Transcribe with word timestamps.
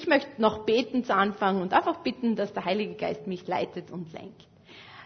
Ich 0.00 0.06
möchte 0.06 0.40
noch 0.40 0.64
beten 0.64 1.02
zu 1.02 1.12
Anfang 1.12 1.60
und 1.60 1.72
einfach 1.72 1.96
bitten, 2.04 2.36
dass 2.36 2.52
der 2.52 2.64
Heilige 2.64 2.94
Geist 2.94 3.26
mich 3.26 3.48
leitet 3.48 3.90
und 3.90 4.12
lenkt. 4.12 4.46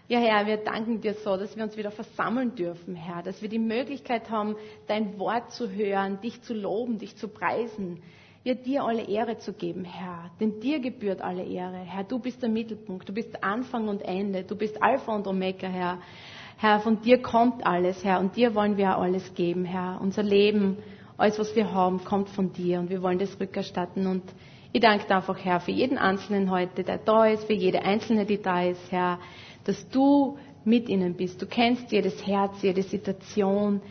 Ja, 0.07 0.19
Herr, 0.19 0.47
wir 0.47 0.59
danken 0.59 1.01
dir 1.01 1.15
so, 1.15 1.39
dass 1.39 1.57
wir 1.57 1.65
uns 1.65 1.79
wieder 1.79 1.91
versammeln 1.91 2.55
dürfen, 2.57 2.95
Herr, 2.95 3.23
dass 3.23 3.41
wir 3.41 3.49
die 3.49 3.59
Möglichkeit 3.59 4.29
haben, 4.29 4.55
dein 4.89 5.19
Wort 5.19 5.51
zu 5.53 5.71
hören, 5.71 6.21
dich 6.21 6.43
zu 6.43 6.53
loben, 6.53 6.99
dich 6.99 7.17
zu 7.17 7.29
preisen, 7.29 8.03
ja, 8.45 8.53
dir 8.53 8.85
alle 8.85 9.09
Ehre 9.09 9.39
zu 9.39 9.55
geben, 9.55 9.85
Herr. 9.85 10.31
Denn 10.41 10.61
dir 10.61 10.79
gebührt 10.79 11.23
alle 11.23 11.43
Ehre. 11.43 11.79
Herr, 11.79 12.05
du 12.05 12.19
bist 12.19 12.43
der 12.43 12.51
Mittelpunkt, 12.51 13.09
du 13.09 13.15
bist 13.15 13.43
Anfang 13.43 13.89
und 13.89 14.03
Ende, 14.03 14.43
du 14.45 14.57
bist 14.57 14.83
Alpha 14.83 15.15
und 15.17 15.27
Omega, 15.27 15.69
Herr. 15.69 16.01
Herr, 16.59 16.81
von 16.81 17.01
dir 17.01 17.23
kommt 17.23 17.65
alles, 17.65 18.05
Herr, 18.05 18.21
und 18.21 18.37
dir 18.37 18.55
wollen 18.55 18.77
wir 18.77 18.99
alles 18.99 19.33
geben, 19.35 19.65
Herr. 19.65 19.99
Unser 20.03 20.23
Leben, 20.23 20.77
alles, 21.17 21.39
was 21.39 21.57
wir 21.57 21.73
haben, 21.73 22.05
kommt 22.05 22.29
von 22.29 22.53
dir 22.53 22.79
und 22.81 22.91
wir 22.91 23.01
wollen 23.01 23.19
das 23.19 23.41
rückerstatten 23.41 24.07
und 24.07 24.23
ich 24.73 24.81
danke 24.81 25.07
dir 25.07 25.17
einfach, 25.17 25.39
Herr, 25.45 25.61
für 25.61 25.71
jeden 25.71 25.99
Einzelnen 25.99 26.51
heute, 26.51 26.83
der 26.83 26.99
da 26.99 27.27
ist, 27.27 27.45
für 27.45 27.53
jede 27.53 27.85
Einzelne, 27.85 28.25
die 28.25 28.41
da 28.41 28.63
ist, 28.63 28.91
Herr, 28.91 29.19
dass 29.65 29.89
du 29.91 30.39
mit 30.65 30.89
ihnen 30.89 31.15
bist. 31.15 31.43
Du 31.43 31.47
kennst 31.47 31.93
jedes 31.93 32.27
Herz, 32.27 32.63
jede 32.63 32.83
Situation, 32.83 33.83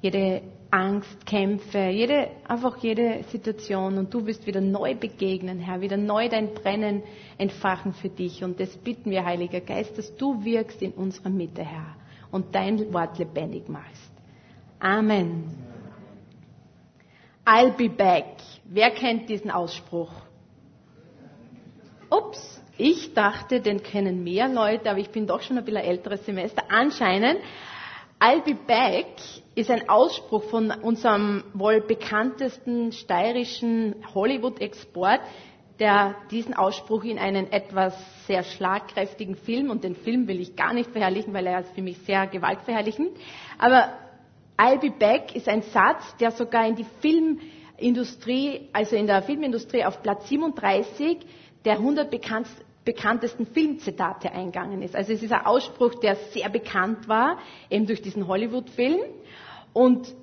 jede 0.00 0.42
Angst, 0.70 1.24
Kämpfe, 1.26 1.88
jede, 1.88 2.28
einfach 2.46 2.76
jede 2.78 3.24
Situation 3.30 3.96
und 3.98 4.12
du 4.12 4.26
wirst 4.26 4.46
wieder 4.46 4.60
neu 4.60 4.94
begegnen, 4.94 5.58
Herr, 5.58 5.80
wieder 5.80 5.96
neu 5.96 6.28
dein 6.28 6.52
Brennen 6.52 7.02
entfachen 7.38 7.94
für 7.94 8.10
dich 8.10 8.44
und 8.44 8.60
das 8.60 8.76
bitten 8.76 9.10
wir, 9.10 9.24
Heiliger 9.24 9.60
Geist, 9.60 9.96
dass 9.96 10.14
du 10.16 10.44
wirkst 10.44 10.82
in 10.82 10.92
unserer 10.92 11.30
Mitte, 11.30 11.64
Herr, 11.64 11.96
und 12.30 12.54
dein 12.54 12.92
Wort 12.92 13.18
lebendig 13.18 13.68
machst. 13.68 14.12
Amen. 14.78 15.44
I'll 17.46 17.72
be 17.72 17.88
back. 17.88 18.26
Wer 18.66 18.90
kennt 18.90 19.30
diesen 19.30 19.50
Ausspruch? 19.50 20.12
Ups, 22.10 22.60
ich 22.78 23.12
dachte, 23.14 23.60
den 23.60 23.82
kennen 23.82 24.24
mehr 24.24 24.48
Leute, 24.48 24.88
aber 24.90 24.98
ich 24.98 25.10
bin 25.10 25.26
doch 25.26 25.42
schon 25.42 25.58
ein 25.58 25.64
bisschen 25.64 25.82
älteres 25.82 26.24
Semester. 26.24 26.62
Anscheinend, 26.70 27.40
I'll 28.20 28.42
be 28.42 28.54
back 28.54 29.06
ist 29.54 29.70
ein 29.70 29.88
Ausspruch 29.88 30.44
von 30.44 30.70
unserem 30.70 31.44
wohl 31.54 31.80
bekanntesten 31.80 32.92
steirischen 32.92 33.96
Hollywood-Export, 34.14 35.20
der 35.78 36.14
diesen 36.30 36.54
Ausspruch 36.54 37.04
in 37.04 37.18
einen 37.18 37.52
etwas 37.52 37.94
sehr 38.26 38.42
schlagkräftigen 38.42 39.36
Film, 39.36 39.70
und 39.70 39.84
den 39.84 39.94
Film 39.94 40.26
will 40.26 40.40
ich 40.40 40.56
gar 40.56 40.72
nicht 40.72 40.90
verherrlichen, 40.90 41.34
weil 41.34 41.46
er 41.46 41.60
ist 41.60 41.72
für 41.74 41.82
mich 41.82 41.98
sehr 41.98 42.26
gewaltverherrlichend, 42.26 43.10
aber 43.58 43.92
I'll 44.56 44.80
be 44.80 44.90
back 44.90 45.36
ist 45.36 45.48
ein 45.48 45.62
Satz, 45.62 46.16
der 46.16 46.32
sogar 46.32 46.66
in 46.66 46.74
die 46.74 46.86
Filmindustrie, 47.00 48.68
also 48.72 48.96
in 48.96 49.06
der 49.06 49.22
Filmindustrie 49.22 49.84
auf 49.84 50.02
Platz 50.02 50.28
37 50.28 51.18
der 51.68 51.76
100 51.76 52.10
bekanntesten 52.84 53.44
Filmzitate 53.44 54.32
eingegangen 54.32 54.80
ist. 54.80 54.96
Also 54.96 55.12
es 55.12 55.22
ist 55.22 55.32
ein 55.32 55.44
Ausspruch, 55.44 55.96
der 55.96 56.16
sehr 56.32 56.48
bekannt 56.48 57.06
war, 57.08 57.36
eben 57.68 57.86
durch 57.86 58.00
diesen 58.00 58.26
Hollywood-Film. 58.26 59.00
Und 59.74 60.14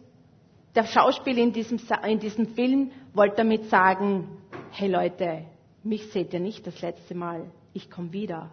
der 0.73 0.85
Schauspieler 0.85 1.43
in 1.43 1.53
diesem, 1.53 1.79
in 2.07 2.19
diesem 2.19 2.47
Film 2.55 2.89
wollte 3.13 3.35
damit 3.38 3.69
sagen, 3.69 4.27
hey 4.71 4.89
Leute, 4.89 5.45
mich 5.83 6.07
seht 6.11 6.33
ihr 6.33 6.39
nicht 6.39 6.66
das 6.66 6.81
letzte 6.81 7.13
Mal, 7.13 7.43
ich 7.73 7.91
komme 7.91 8.11
wieder. 8.11 8.49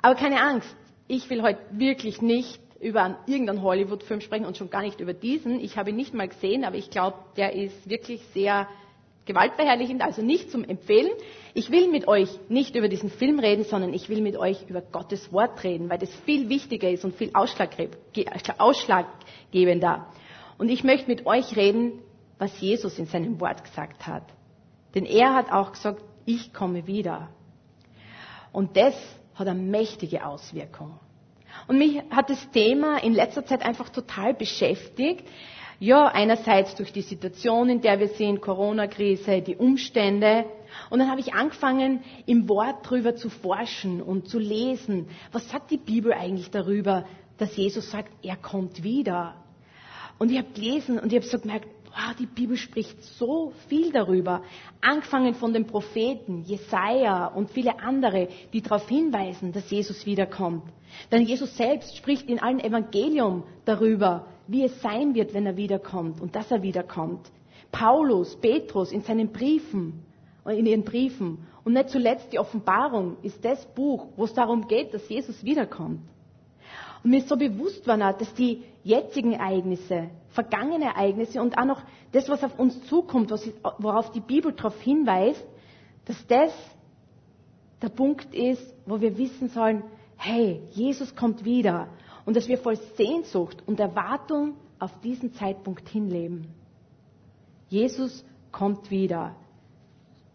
Aber 0.00 0.14
keine 0.14 0.40
Angst, 0.40 0.76
ich 1.08 1.28
will 1.28 1.42
heute 1.42 1.58
wirklich 1.72 2.22
nicht 2.22 2.60
über 2.78 3.18
irgendeinen 3.26 3.62
Hollywood-Film 3.62 4.20
sprechen 4.20 4.46
und 4.46 4.56
schon 4.56 4.70
gar 4.70 4.82
nicht 4.82 5.00
über 5.00 5.12
diesen. 5.12 5.58
Ich 5.58 5.76
habe 5.76 5.90
ihn 5.90 5.96
nicht 5.96 6.14
mal 6.14 6.28
gesehen, 6.28 6.64
aber 6.64 6.76
ich 6.76 6.88
glaube, 6.90 7.16
der 7.36 7.52
ist 7.52 7.90
wirklich 7.90 8.22
sehr 8.32 8.68
gewaltverherrlichend, 9.26 10.02
also 10.02 10.22
nicht 10.22 10.50
zum 10.50 10.64
Empfehlen. 10.64 11.10
Ich 11.54 11.70
will 11.70 11.88
mit 11.88 12.08
euch 12.08 12.28
nicht 12.48 12.74
über 12.74 12.88
diesen 12.88 13.10
Film 13.10 13.38
reden, 13.38 13.64
sondern 13.64 13.92
ich 13.94 14.08
will 14.08 14.22
mit 14.22 14.36
euch 14.36 14.68
über 14.68 14.80
Gottes 14.80 15.32
Wort 15.32 15.62
reden, 15.64 15.90
weil 15.90 15.98
das 15.98 16.12
viel 16.24 16.48
wichtiger 16.48 16.90
ist 16.90 17.04
und 17.04 17.14
viel 17.14 17.30
ausschlaggebender. 17.34 20.06
Und 20.58 20.68
ich 20.68 20.82
möchte 20.84 21.08
mit 21.08 21.26
euch 21.26 21.56
reden, 21.56 21.92
was 22.38 22.60
Jesus 22.60 22.98
in 22.98 23.06
seinem 23.06 23.40
Wort 23.40 23.64
gesagt 23.64 24.06
hat. 24.06 24.24
Denn 24.94 25.06
er 25.06 25.34
hat 25.34 25.50
auch 25.52 25.72
gesagt, 25.72 26.02
ich 26.24 26.52
komme 26.52 26.86
wieder. 26.86 27.28
Und 28.52 28.76
das 28.76 28.94
hat 29.34 29.48
eine 29.48 29.60
mächtige 29.60 30.26
Auswirkung. 30.26 30.98
Und 31.68 31.78
mich 31.78 32.00
hat 32.10 32.30
das 32.30 32.50
Thema 32.50 32.98
in 32.98 33.14
letzter 33.14 33.44
Zeit 33.44 33.62
einfach 33.62 33.88
total 33.88 34.34
beschäftigt, 34.34 35.26
ja, 35.80 36.08
einerseits 36.08 36.74
durch 36.74 36.92
die 36.92 37.00
Situation, 37.00 37.70
in 37.70 37.80
der 37.80 37.98
wir 37.98 38.08
sind, 38.08 38.42
Corona-Krise, 38.42 39.40
die 39.40 39.56
Umstände. 39.56 40.44
Und 40.90 40.98
dann 40.98 41.10
habe 41.10 41.20
ich 41.20 41.32
angefangen, 41.32 42.04
im 42.26 42.48
Wort 42.50 42.88
drüber 42.88 43.16
zu 43.16 43.30
forschen 43.30 44.02
und 44.02 44.28
zu 44.28 44.38
lesen. 44.38 45.08
Was 45.32 45.48
sagt 45.48 45.70
die 45.70 45.78
Bibel 45.78 46.12
eigentlich 46.12 46.50
darüber, 46.50 47.06
dass 47.38 47.56
Jesus 47.56 47.90
sagt, 47.90 48.12
er 48.22 48.36
kommt 48.36 48.82
wieder? 48.82 49.34
Und 50.18 50.30
ich 50.30 50.36
habe 50.36 50.48
gelesen 50.52 50.98
und 50.98 51.14
ich 51.14 51.18
habe 51.18 51.26
so 51.26 51.38
gemerkt, 51.38 51.66
wow, 51.90 52.14
die 52.18 52.26
Bibel 52.26 52.56
spricht 52.56 53.02
so 53.02 53.52
viel 53.68 53.92
darüber. 53.92 54.42
Angefangen 54.80 55.34
von 55.34 55.52
den 55.52 55.66
Propheten, 55.66 56.42
Jesaja 56.42 57.26
und 57.26 57.50
viele 57.50 57.80
andere, 57.80 58.28
die 58.52 58.62
darauf 58.62 58.88
hinweisen, 58.88 59.52
dass 59.52 59.70
Jesus 59.70 60.06
wiederkommt. 60.06 60.64
Denn 61.10 61.22
Jesus 61.22 61.56
selbst 61.56 61.96
spricht 61.96 62.28
in 62.28 62.40
allen 62.40 62.60
Evangelium 62.60 63.44
darüber, 63.64 64.26
wie 64.46 64.64
es 64.64 64.80
sein 64.82 65.14
wird, 65.14 65.34
wenn 65.34 65.46
er 65.46 65.56
wiederkommt 65.56 66.20
und 66.20 66.34
dass 66.34 66.50
er 66.50 66.62
wiederkommt. 66.62 67.30
Paulus, 67.70 68.36
Petrus 68.36 68.90
in 68.90 69.02
seinen 69.02 69.30
Briefen, 69.32 70.04
in 70.46 70.66
ihren 70.66 70.84
Briefen 70.84 71.46
und 71.64 71.74
nicht 71.74 71.90
zuletzt 71.90 72.32
die 72.32 72.38
Offenbarung 72.38 73.16
ist 73.22 73.44
das 73.44 73.64
Buch, 73.74 74.08
wo 74.16 74.24
es 74.24 74.34
darum 74.34 74.66
geht, 74.66 74.92
dass 74.94 75.08
Jesus 75.08 75.44
wiederkommt. 75.44 76.00
Und 77.02 77.10
mir 77.10 77.18
ist 77.18 77.28
so 77.28 77.36
bewusst 77.36 77.86
worden, 77.86 78.00
dass 78.00 78.32
die 78.34 78.62
jetzigen 78.84 79.32
Ereignisse, 79.32 80.10
vergangene 80.30 80.86
Ereignisse 80.86 81.40
und 81.40 81.56
auch 81.56 81.64
noch 81.64 81.82
das, 82.12 82.28
was 82.28 82.44
auf 82.44 82.58
uns 82.58 82.82
zukommt, 82.86 83.30
worauf 83.78 84.12
die 84.12 84.20
Bibel 84.20 84.52
darauf 84.52 84.80
hinweist, 84.80 85.44
dass 86.04 86.26
das 86.26 86.52
der 87.82 87.88
Punkt 87.88 88.34
ist, 88.34 88.62
wo 88.86 89.00
wir 89.00 89.16
wissen 89.16 89.48
sollen, 89.48 89.82
hey, 90.16 90.60
Jesus 90.72 91.16
kommt 91.16 91.44
wieder 91.44 91.88
und 92.26 92.36
dass 92.36 92.48
wir 92.48 92.58
voll 92.58 92.76
Sehnsucht 92.96 93.62
und 93.66 93.80
Erwartung 93.80 94.54
auf 94.78 95.00
diesen 95.00 95.32
Zeitpunkt 95.34 95.88
hinleben. 95.88 96.48
Jesus 97.68 98.24
kommt 98.52 98.90
wieder. 98.90 99.34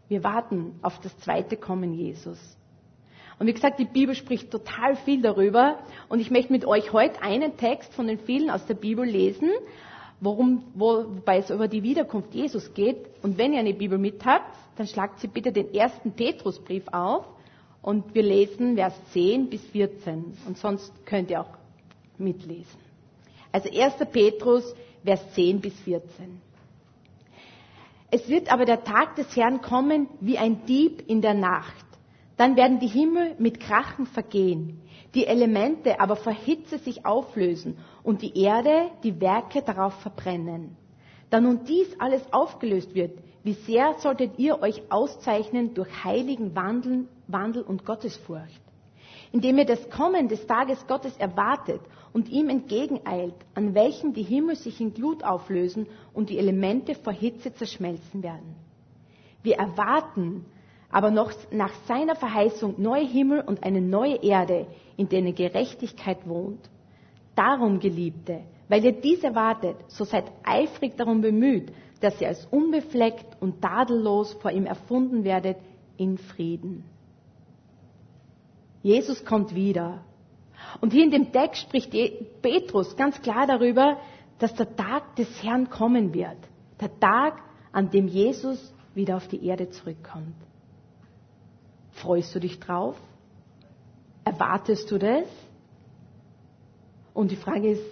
Wir 0.07 0.23
warten 0.23 0.79
auf 0.81 0.99
das 1.01 1.15
zweite 1.19 1.57
Kommen 1.57 1.93
Jesus. 1.93 2.39
Und 3.38 3.47
wie 3.47 3.53
gesagt, 3.53 3.79
die 3.79 3.85
Bibel 3.85 4.16
spricht 4.16 4.51
total 4.51 4.96
viel 4.96 5.22
darüber. 5.22 5.79
Und 6.07 6.19
ich 6.19 6.31
möchte 6.31 6.53
mit 6.53 6.66
euch 6.66 6.94
heute 6.94 7.22
einen 7.22 7.57
Text 7.57 7.94
von 7.94 8.07
den 8.07 8.19
vielen 8.19 8.50
aus 8.50 8.66
der 8.66 8.75
Bibel 8.75 9.06
lesen, 9.06 9.50
worum, 10.22 10.63
wo, 10.73 11.06
wobei 11.06 11.40
es 11.40 11.50
über 11.50 11.68
die 11.68 11.84
Wiederkunft 11.84 12.34
Jesus 12.34 12.73
geht. 12.73 12.97
Und 13.22 13.38
wenn 13.38 13.53
ihr 13.53 13.59
eine 13.59 13.73
Bibel 13.73 13.97
mit 13.97 14.23
habt, 14.25 14.56
dann 14.78 14.88
schlagt 14.88 15.19
sie 15.19 15.28
bitte 15.28 15.51
den 15.51 15.73
ersten 15.73 16.12
Petrusbrief 16.13 16.88
auf. 16.91 17.25
Und 17.81 18.16
wir 18.16 18.23
lesen 18.23 18.75
Vers 18.75 18.94
10 19.12 19.50
bis 19.50 19.63
14. 19.67 20.38
Und 20.47 20.57
sonst 20.57 20.91
könnt 21.06 21.29
ihr 21.29 21.41
auch 21.41 21.57
mitlesen. 22.17 22.79
Also 23.52 23.69
1. 23.69 23.96
Petrus, 24.12 24.75
Vers 25.03 25.22
10 25.34 25.62
bis 25.62 25.73
14. 25.81 26.41
Es 28.12 28.28
wird 28.29 28.52
aber 28.52 28.66
der 28.66 28.84
Tag 28.84 29.16
des 29.17 29.35
Herrn 29.35 29.62
kommen 29.62 30.07
wie 30.22 30.38
ein 30.38 30.66
Dieb 30.66 31.03
in 31.07 31.22
der 31.22 31.34
Nacht. 31.34 31.85
Dann 32.38 32.57
werden 32.57 32.79
die 32.79 32.88
Himmel 32.88 33.35
mit 33.40 33.59
Krachen 33.59 34.06
vergehen, 34.06 34.81
die 35.13 35.25
Elemente 35.25 36.00
aber 36.01 36.18
vor 36.18 36.34
Hitze 36.34 36.78
sich 36.79 37.06
auflösen 37.06 37.78
und 38.03 38.22
die 38.22 38.38
Erde 38.38 38.91
die 39.03 39.22
Werke 39.22 39.62
darauf 39.62 39.94
verbrennen. 40.01 40.75
Da 41.29 41.40
nun 41.40 41.63
dies 41.63 41.88
alles 42.00 42.22
aufgelöst 42.34 42.94
wird, 42.94 43.18
wie 43.44 43.53
sehr 43.53 43.96
solltet 44.00 44.38
ihr 44.38 44.62
euch 44.62 44.81
auszeichnen 44.90 45.73
durch 45.73 46.03
heiligen 46.03 46.55
Wandeln, 46.55 47.08
Wandel 47.28 47.64
und 47.64 47.85
Gottesfurcht, 47.85 48.61
indem 49.31 49.58
ihr 49.58 49.66
das 49.66 49.90
Kommen 49.90 50.28
des 50.28 50.46
Tages 50.46 50.85
Gottes 50.88 51.16
erwartet 51.17 51.81
und 52.11 52.29
ihm 52.29 52.49
entgegeneilt, 52.49 53.35
an 53.53 53.73
welchem 53.73 54.14
die 54.14 54.23
Himmel 54.23 54.55
sich 54.55 54.81
in 54.81 54.93
Glut 54.93 55.23
auflösen 55.23 55.88
und 56.14 56.29
die 56.29 56.38
Elemente 56.38 56.96
vor 56.96 57.14
Hitze 57.14 57.53
zerschmelzen 57.53 58.23
werden. 58.23 58.55
Wir 59.41 59.58
erwarten 59.58 60.46
aber 60.95 61.11
noch 61.11 61.33
nach 61.51 61.73
seiner 61.89 62.15
Verheißung 62.15 62.75
neue 62.77 63.05
Himmel 63.05 63.41
und 63.41 63.63
eine 63.63 63.81
neue 63.81 64.15
Erde, 64.23 64.65
in 64.95 65.09
denen 65.09 65.35
Gerechtigkeit 65.35 66.25
wohnt. 66.25 66.69
Darum, 67.35 67.81
Geliebte, 67.81 68.43
weil 68.69 68.85
ihr 68.85 68.93
dies 68.93 69.21
erwartet, 69.21 69.75
so 69.89 70.05
seid 70.05 70.31
eifrig 70.45 70.95
darum 70.95 71.19
bemüht, 71.19 71.73
dass 71.99 72.21
ihr 72.21 72.29
als 72.29 72.45
unbefleckt 72.45 73.25
und 73.41 73.61
tadellos 73.61 74.35
vor 74.35 74.51
ihm 74.51 74.65
erfunden 74.65 75.25
werdet 75.25 75.57
in 75.97 76.17
Frieden. 76.17 76.85
Jesus 78.81 79.25
kommt 79.25 79.53
wieder. 79.53 80.01
Und 80.79 80.93
hier 80.93 81.03
in 81.03 81.11
dem 81.11 81.33
Text 81.33 81.63
spricht 81.63 81.91
Petrus 82.41 82.95
ganz 82.95 83.21
klar 83.21 83.45
darüber, 83.47 83.97
dass 84.39 84.55
der 84.55 84.73
Tag 84.77 85.17
des 85.17 85.43
Herrn 85.43 85.69
kommen 85.69 86.13
wird. 86.13 86.37
Der 86.79 86.97
Tag, 87.01 87.41
an 87.73 87.91
dem 87.91 88.07
Jesus 88.07 88.73
wieder 88.93 89.17
auf 89.17 89.27
die 89.27 89.45
Erde 89.45 89.69
zurückkommt. 89.71 90.35
Freust 91.95 92.35
du 92.35 92.39
dich 92.39 92.59
drauf? 92.59 92.95
Erwartest 94.25 94.91
du 94.91 94.97
das? 94.97 95.27
Und 97.13 97.31
die 97.31 97.37
Frage 97.37 97.69
ist, 97.71 97.83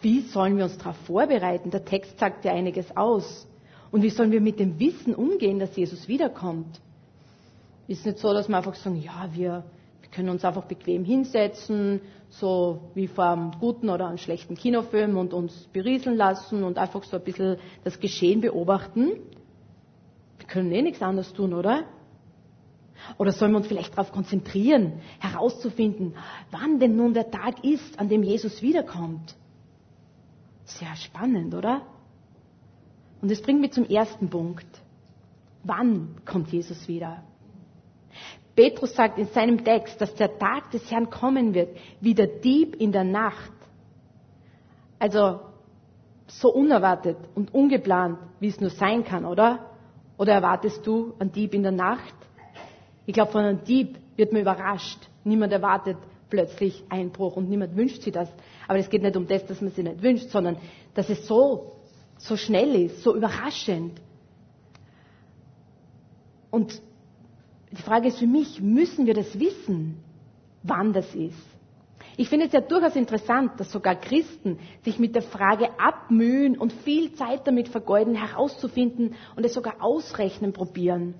wie 0.00 0.20
sollen 0.20 0.56
wir 0.56 0.64
uns 0.64 0.78
darauf 0.78 0.96
vorbereiten? 0.98 1.70
Der 1.70 1.84
Text 1.84 2.18
sagt 2.20 2.44
ja 2.44 2.52
einiges 2.52 2.96
aus. 2.96 3.48
Und 3.90 4.02
wie 4.02 4.10
sollen 4.10 4.30
wir 4.30 4.40
mit 4.40 4.60
dem 4.60 4.78
Wissen 4.78 5.14
umgehen, 5.14 5.58
dass 5.58 5.74
Jesus 5.76 6.06
wiederkommt? 6.06 6.80
Ist 7.88 8.06
nicht 8.06 8.18
so, 8.18 8.32
dass 8.32 8.48
wir 8.48 8.56
einfach 8.56 8.76
sagen, 8.76 9.02
ja, 9.02 9.28
wir, 9.32 9.64
wir 10.00 10.10
können 10.10 10.28
uns 10.28 10.44
einfach 10.44 10.64
bequem 10.64 11.04
hinsetzen, 11.04 12.00
so 12.30 12.80
wie 12.94 13.08
vor 13.08 13.24
einem 13.26 13.50
guten 13.58 13.90
oder 13.90 14.06
einem 14.06 14.18
schlechten 14.18 14.54
Kinofilm 14.54 15.16
und 15.18 15.34
uns 15.34 15.68
berieseln 15.72 16.16
lassen 16.16 16.62
und 16.62 16.78
einfach 16.78 17.02
so 17.02 17.16
ein 17.16 17.24
bisschen 17.24 17.56
das 17.82 17.98
Geschehen 17.98 18.40
beobachten. 18.40 19.12
Wir 20.38 20.46
können 20.46 20.70
eh 20.70 20.82
nichts 20.82 21.02
anderes 21.02 21.32
tun, 21.32 21.52
oder? 21.52 21.84
Oder 23.18 23.32
sollen 23.32 23.52
wir 23.52 23.58
uns 23.58 23.66
vielleicht 23.66 23.92
darauf 23.92 24.12
konzentrieren, 24.12 25.00
herauszufinden, 25.20 26.14
wann 26.50 26.78
denn 26.78 26.96
nun 26.96 27.14
der 27.14 27.30
Tag 27.30 27.64
ist, 27.64 27.98
an 27.98 28.08
dem 28.08 28.22
Jesus 28.22 28.62
wiederkommt? 28.62 29.34
Sehr 30.64 30.94
spannend, 30.96 31.54
oder? 31.54 31.82
Und 33.20 33.30
das 33.30 33.42
bringt 33.42 33.60
mich 33.60 33.72
zum 33.72 33.86
ersten 33.86 34.28
Punkt. 34.28 34.66
Wann 35.62 36.16
kommt 36.24 36.52
Jesus 36.52 36.88
wieder? 36.88 37.22
Petrus 38.54 38.94
sagt 38.94 39.18
in 39.18 39.26
seinem 39.28 39.64
Text, 39.64 40.00
dass 40.00 40.14
der 40.14 40.38
Tag 40.38 40.70
des 40.70 40.90
Herrn 40.90 41.10
kommen 41.10 41.54
wird, 41.54 41.76
wie 42.00 42.14
der 42.14 42.26
Dieb 42.26 42.76
in 42.76 42.92
der 42.92 43.04
Nacht. 43.04 43.52
Also 44.98 45.40
so 46.26 46.52
unerwartet 46.52 47.16
und 47.34 47.52
ungeplant, 47.52 48.18
wie 48.40 48.48
es 48.48 48.60
nur 48.60 48.70
sein 48.70 49.04
kann, 49.04 49.24
oder? 49.24 49.70
Oder 50.16 50.34
erwartest 50.34 50.86
du 50.86 51.14
einen 51.18 51.32
Dieb 51.32 51.54
in 51.54 51.62
der 51.62 51.72
Nacht? 51.72 52.14
Ich 53.06 53.14
glaube, 53.14 53.32
von 53.32 53.44
einem 53.44 53.64
Dieb 53.64 53.98
wird 54.16 54.32
man 54.32 54.42
überrascht. 54.42 54.98
Niemand 55.24 55.52
erwartet 55.52 55.96
plötzlich 56.30 56.82
Einbruch 56.88 57.36
und 57.36 57.48
niemand 57.48 57.76
wünscht 57.76 58.02
sich 58.02 58.12
das. 58.12 58.28
Aber 58.66 58.78
es 58.78 58.88
geht 58.88 59.02
nicht 59.02 59.16
um 59.16 59.26
das, 59.26 59.46
dass 59.46 59.60
man 59.60 59.70
sich 59.70 59.84
nicht 59.84 60.02
wünscht, 60.02 60.30
sondern 60.30 60.56
dass 60.94 61.08
es 61.10 61.26
so, 61.26 61.76
so 62.18 62.36
schnell 62.36 62.74
ist, 62.74 63.02
so 63.02 63.14
überraschend. 63.14 64.00
Und 66.50 66.80
die 67.72 67.82
Frage 67.82 68.08
ist 68.08 68.18
für 68.18 68.26
mich, 68.26 68.60
müssen 68.60 69.06
wir 69.06 69.14
das 69.14 69.38
wissen, 69.38 70.02
wann 70.62 70.92
das 70.92 71.14
ist? 71.14 71.36
Ich 72.16 72.28
finde 72.28 72.46
es 72.46 72.52
ja 72.52 72.60
durchaus 72.60 72.94
interessant, 72.94 73.58
dass 73.58 73.72
sogar 73.72 73.96
Christen 73.96 74.58
sich 74.84 75.00
mit 75.00 75.16
der 75.16 75.22
Frage 75.22 75.68
abmühen 75.80 76.56
und 76.56 76.72
viel 76.72 77.12
Zeit 77.14 77.46
damit 77.46 77.68
vergeuden, 77.68 78.14
herauszufinden 78.14 79.14
und 79.34 79.44
es 79.44 79.54
sogar 79.54 79.82
ausrechnen 79.82 80.52
probieren. 80.52 81.14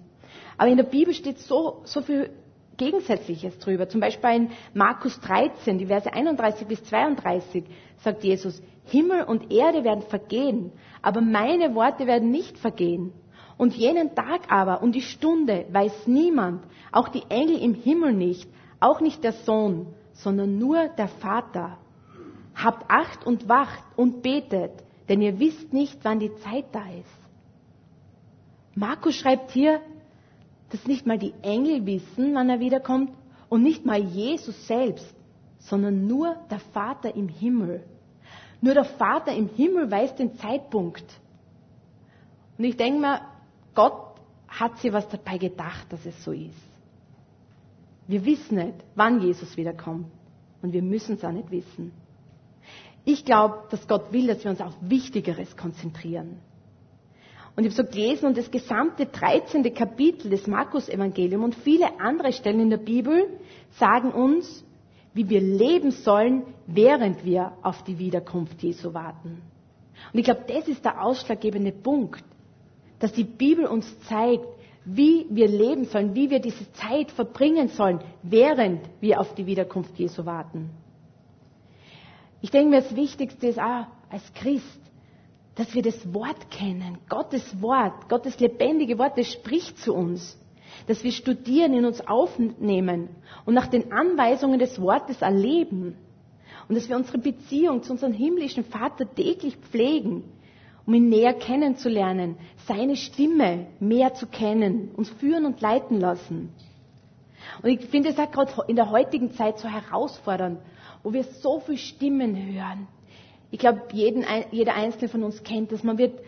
Aber 0.56 0.68
in 0.68 0.76
der 0.76 0.84
Bibel 0.84 1.14
steht 1.14 1.38
so, 1.38 1.82
so 1.84 2.02
viel 2.02 2.30
Gegensätzliches 2.76 3.58
drüber. 3.58 3.88
Zum 3.88 4.00
Beispiel 4.00 4.30
in 4.30 4.50
Markus 4.72 5.20
13, 5.20 5.78
die 5.78 5.86
Verse 5.86 6.12
31 6.12 6.66
bis 6.66 6.82
32, 6.84 7.64
sagt 7.98 8.24
Jesus, 8.24 8.60
Himmel 8.86 9.24
und 9.24 9.52
Erde 9.52 9.84
werden 9.84 10.02
vergehen, 10.02 10.72
aber 11.00 11.20
meine 11.20 11.74
Worte 11.74 12.06
werden 12.06 12.30
nicht 12.30 12.58
vergehen. 12.58 13.12
Und 13.56 13.74
jenen 13.74 14.14
Tag 14.14 14.50
aber 14.50 14.82
und 14.82 14.94
die 14.94 15.02
Stunde 15.02 15.66
weiß 15.70 16.06
niemand, 16.06 16.64
auch 16.92 17.08
die 17.08 17.22
Engel 17.28 17.58
im 17.58 17.74
Himmel 17.74 18.12
nicht, 18.12 18.48
auch 18.80 19.00
nicht 19.00 19.22
der 19.22 19.32
Sohn, 19.32 19.86
sondern 20.12 20.58
nur 20.58 20.88
der 20.88 21.08
Vater. 21.08 21.78
Habt 22.54 22.90
Acht 22.90 23.26
und 23.26 23.48
wacht 23.48 23.84
und 23.96 24.22
betet, 24.22 24.72
denn 25.08 25.22
ihr 25.22 25.38
wisst 25.38 25.72
nicht, 25.72 25.98
wann 26.02 26.18
die 26.18 26.34
Zeit 26.36 26.66
da 26.72 26.82
ist. 27.00 27.24
Markus 28.74 29.14
schreibt 29.14 29.52
hier, 29.52 29.80
dass 30.74 30.88
nicht 30.88 31.06
mal 31.06 31.18
die 31.18 31.34
Engel 31.42 31.86
wissen, 31.86 32.34
wann 32.34 32.50
er 32.50 32.58
wiederkommt 32.58 33.12
und 33.48 33.62
nicht 33.62 33.86
mal 33.86 34.02
Jesus 34.02 34.66
selbst, 34.66 35.14
sondern 35.60 36.08
nur 36.08 36.34
der 36.50 36.58
Vater 36.58 37.14
im 37.14 37.28
Himmel. 37.28 37.84
Nur 38.60 38.74
der 38.74 38.84
Vater 38.84 39.32
im 39.32 39.48
Himmel 39.50 39.88
weiß 39.88 40.16
den 40.16 40.36
Zeitpunkt. 40.36 41.04
Und 42.58 42.64
ich 42.64 42.76
denke 42.76 42.98
mir, 42.98 43.20
Gott 43.76 44.16
hat 44.48 44.78
sich 44.78 44.92
was 44.92 45.08
dabei 45.08 45.38
gedacht, 45.38 45.86
dass 45.92 46.04
es 46.06 46.24
so 46.24 46.32
ist. 46.32 46.58
Wir 48.08 48.24
wissen 48.24 48.56
nicht, 48.56 48.74
wann 48.96 49.20
Jesus 49.20 49.56
wiederkommt. 49.56 50.06
Und 50.60 50.72
wir 50.72 50.82
müssen 50.82 51.14
es 51.14 51.24
auch 51.24 51.30
nicht 51.30 51.52
wissen. 51.52 51.92
Ich 53.04 53.24
glaube, 53.24 53.62
dass 53.70 53.86
Gott 53.86 54.12
will, 54.12 54.26
dass 54.26 54.42
wir 54.42 54.50
uns 54.50 54.60
auf 54.60 54.74
Wichtigeres 54.80 55.56
konzentrieren. 55.56 56.40
Und 57.56 57.64
ich 57.64 57.72
habe 57.78 57.86
so 57.86 57.90
gelesen 57.92 58.26
und 58.26 58.36
das 58.36 58.50
gesamte 58.50 59.06
13. 59.06 59.72
Kapitel 59.74 60.28
des 60.30 60.46
Markus-Evangelium 60.46 61.44
und 61.44 61.54
viele 61.54 62.00
andere 62.00 62.32
Stellen 62.32 62.60
in 62.60 62.70
der 62.70 62.78
Bibel 62.78 63.28
sagen 63.78 64.10
uns, 64.10 64.64
wie 65.12 65.28
wir 65.28 65.40
leben 65.40 65.92
sollen, 65.92 66.42
während 66.66 67.24
wir 67.24 67.52
auf 67.62 67.84
die 67.84 67.98
Wiederkunft 67.98 68.60
Jesu 68.62 68.92
warten. 68.94 69.40
Und 70.12 70.18
ich 70.18 70.24
glaube, 70.24 70.44
das 70.48 70.66
ist 70.66 70.84
der 70.84 71.04
ausschlaggebende 71.04 71.70
Punkt 71.70 72.24
dass 73.04 73.12
die 73.12 73.24
Bibel 73.24 73.66
uns 73.66 73.86
zeigt, 74.08 74.46
wie 74.86 75.26
wir 75.28 75.46
leben 75.46 75.84
sollen, 75.84 76.14
wie 76.14 76.30
wir 76.30 76.40
diese 76.40 76.72
Zeit 76.72 77.10
verbringen 77.10 77.68
sollen, 77.68 78.00
während 78.22 78.80
wir 79.00 79.20
auf 79.20 79.34
die 79.34 79.44
Wiederkunft 79.44 79.98
Jesu 79.98 80.24
warten. 80.24 80.70
Ich 82.40 82.50
denke 82.50 82.70
mir, 82.70 82.80
das 82.80 82.96
Wichtigste 82.96 83.46
ist 83.46 83.58
auch 83.58 83.86
als 84.10 84.22
Christ, 84.34 84.80
dass 85.56 85.74
wir 85.74 85.82
das 85.82 86.12
Wort 86.12 86.50
kennen, 86.50 86.98
Gottes 87.08 87.60
Wort, 87.62 88.08
Gottes 88.08 88.40
lebendige 88.40 88.98
Wort, 88.98 89.16
das 89.18 89.32
spricht 89.32 89.78
zu 89.78 89.94
uns, 89.94 90.38
dass 90.86 91.04
wir 91.04 91.12
studieren, 91.12 91.74
in 91.74 91.84
uns 91.84 92.06
aufnehmen 92.06 93.08
und 93.44 93.54
nach 93.54 93.68
den 93.68 93.92
Anweisungen 93.92 94.58
des 94.58 94.80
Wortes 94.80 95.22
erleben 95.22 95.96
und 96.68 96.74
dass 96.76 96.88
wir 96.88 96.96
unsere 96.96 97.18
Beziehung 97.18 97.82
zu 97.82 97.92
unserem 97.92 98.12
himmlischen 98.12 98.64
Vater 98.64 99.12
täglich 99.14 99.56
pflegen, 99.56 100.24
um 100.86 100.94
ihn 100.94 101.08
näher 101.08 101.34
kennenzulernen, 101.34 102.36
seine 102.66 102.96
Stimme 102.96 103.66
mehr 103.80 104.14
zu 104.14 104.26
kennen, 104.26 104.90
uns 104.96 105.08
führen 105.10 105.46
und 105.46 105.60
leiten 105.60 106.00
lassen. 106.00 106.52
Und 107.62 107.68
ich 107.70 107.86
finde 107.86 108.08
es 108.10 108.18
auch 108.18 108.30
gerade 108.30 108.52
in 108.68 108.76
der 108.76 108.90
heutigen 108.90 109.32
Zeit 109.32 109.58
so 109.58 109.68
herausfordernd, 109.68 110.58
wo 111.02 111.12
wir 111.12 111.24
so 111.24 111.60
viele 111.60 111.78
Stimmen 111.78 112.34
hören. 112.36 112.88
Ich 113.50 113.58
glaube, 113.58 113.82
jeder 113.92 114.74
Einzelne 114.74 115.08
von 115.08 115.22
uns 115.22 115.42
kennt 115.42 115.72
das. 115.72 115.82
Man 115.84 115.98
wird 115.98 116.20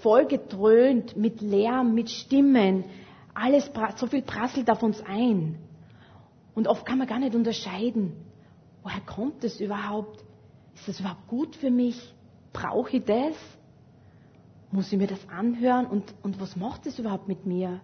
voll 0.00 0.26
gedröhnt 0.26 1.16
mit 1.16 1.40
Lärm, 1.40 1.94
mit 1.94 2.10
Stimmen. 2.10 2.84
Alles, 3.34 3.70
so 3.96 4.06
viel 4.06 4.22
prasselt 4.22 4.70
auf 4.70 4.82
uns 4.82 5.02
ein. 5.06 5.56
Und 6.54 6.68
oft 6.68 6.84
kann 6.84 6.98
man 6.98 7.06
gar 7.06 7.18
nicht 7.18 7.34
unterscheiden, 7.34 8.12
woher 8.82 9.00
kommt 9.00 9.42
das 9.44 9.60
überhaupt? 9.60 10.22
Ist 10.74 10.88
das 10.88 11.00
überhaupt 11.00 11.28
gut 11.28 11.56
für 11.56 11.70
mich? 11.70 12.14
Brauche 12.52 12.98
ich 12.98 13.04
das? 13.04 13.34
Muss 14.70 14.92
ich 14.92 14.98
mir 14.98 15.06
das 15.06 15.28
anhören 15.28 15.86
und, 15.86 16.14
und 16.22 16.40
was 16.40 16.56
macht 16.56 16.86
es 16.86 16.98
überhaupt 16.98 17.28
mit 17.28 17.46
mir? 17.46 17.80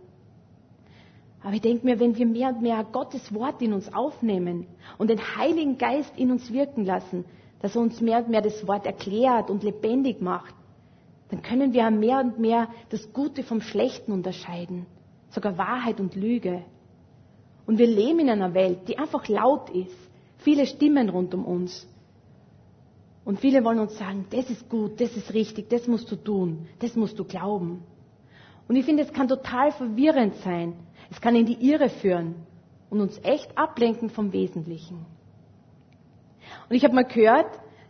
Aber 1.42 1.52
ich 1.52 1.60
denke 1.60 1.86
mir, 1.86 2.00
wenn 2.00 2.16
wir 2.16 2.26
mehr 2.26 2.48
und 2.48 2.62
mehr 2.62 2.84
Gottes 2.84 3.32
Wort 3.32 3.62
in 3.62 3.72
uns 3.72 3.92
aufnehmen 3.92 4.66
und 4.98 5.08
den 5.08 5.20
Heiligen 5.36 5.78
Geist 5.78 6.12
in 6.16 6.30
uns 6.32 6.52
wirken 6.52 6.84
lassen, 6.84 7.24
dass 7.60 7.74
er 7.74 7.82
uns 7.82 8.00
mehr 8.00 8.18
und 8.18 8.28
mehr 8.28 8.42
das 8.42 8.66
Wort 8.66 8.86
erklärt 8.86 9.50
und 9.50 9.62
lebendig 9.62 10.20
macht, 10.20 10.54
dann 11.30 11.42
können 11.42 11.72
wir 11.72 11.90
mehr 11.90 12.20
und 12.20 12.38
mehr 12.38 12.68
das 12.90 13.12
Gute 13.12 13.42
vom 13.42 13.60
Schlechten 13.60 14.12
unterscheiden, 14.12 14.86
sogar 15.30 15.58
Wahrheit 15.58 16.00
und 16.00 16.14
Lüge. 16.14 16.62
Und 17.66 17.78
wir 17.78 17.86
leben 17.86 18.20
in 18.20 18.30
einer 18.30 18.54
Welt, 18.54 18.88
die 18.88 18.98
einfach 18.98 19.28
laut 19.28 19.68
ist, 19.70 19.96
viele 20.38 20.66
Stimmen 20.66 21.10
rund 21.10 21.34
um 21.34 21.44
uns. 21.44 21.86
Und 23.24 23.40
viele 23.40 23.62
wollen 23.62 23.78
uns 23.78 23.98
sagen, 23.98 24.24
das 24.30 24.48
ist 24.48 24.70
gut, 24.70 25.00
das 25.00 25.14
ist 25.14 25.34
richtig, 25.34 25.68
das 25.68 25.86
musst 25.86 26.10
du 26.10 26.16
tun, 26.16 26.66
das 26.78 26.96
musst 26.96 27.18
du 27.18 27.24
glauben. 27.24 27.82
Und 28.68 28.76
ich 28.76 28.86
finde, 28.86 29.02
es 29.02 29.12
kann 29.12 29.28
total 29.28 29.72
verwirrend 29.72 30.36
sein. 30.36 30.74
Es 31.10 31.20
kann 31.20 31.34
in 31.34 31.46
die 31.46 31.70
Irre 31.70 31.88
führen 31.88 32.36
und 32.90 33.00
uns 33.00 33.18
echt 33.22 33.56
ablenken 33.56 34.10
vom 34.10 34.32
Wesentlichen. 34.32 35.04
Und 36.68 36.76
ich 36.76 36.84
habe 36.84 36.94
mal 36.94 37.04
gehört, 37.04 37.46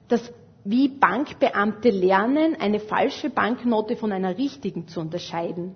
dass 0.08 0.32
wie 0.64 0.88
Bankbeamte 0.88 1.90
lernen, 1.90 2.56
eine 2.60 2.80
falsche 2.80 3.30
Banknote 3.30 3.96
von 3.96 4.12
einer 4.12 4.36
richtigen 4.36 4.86
zu 4.86 5.00
unterscheiden. 5.00 5.74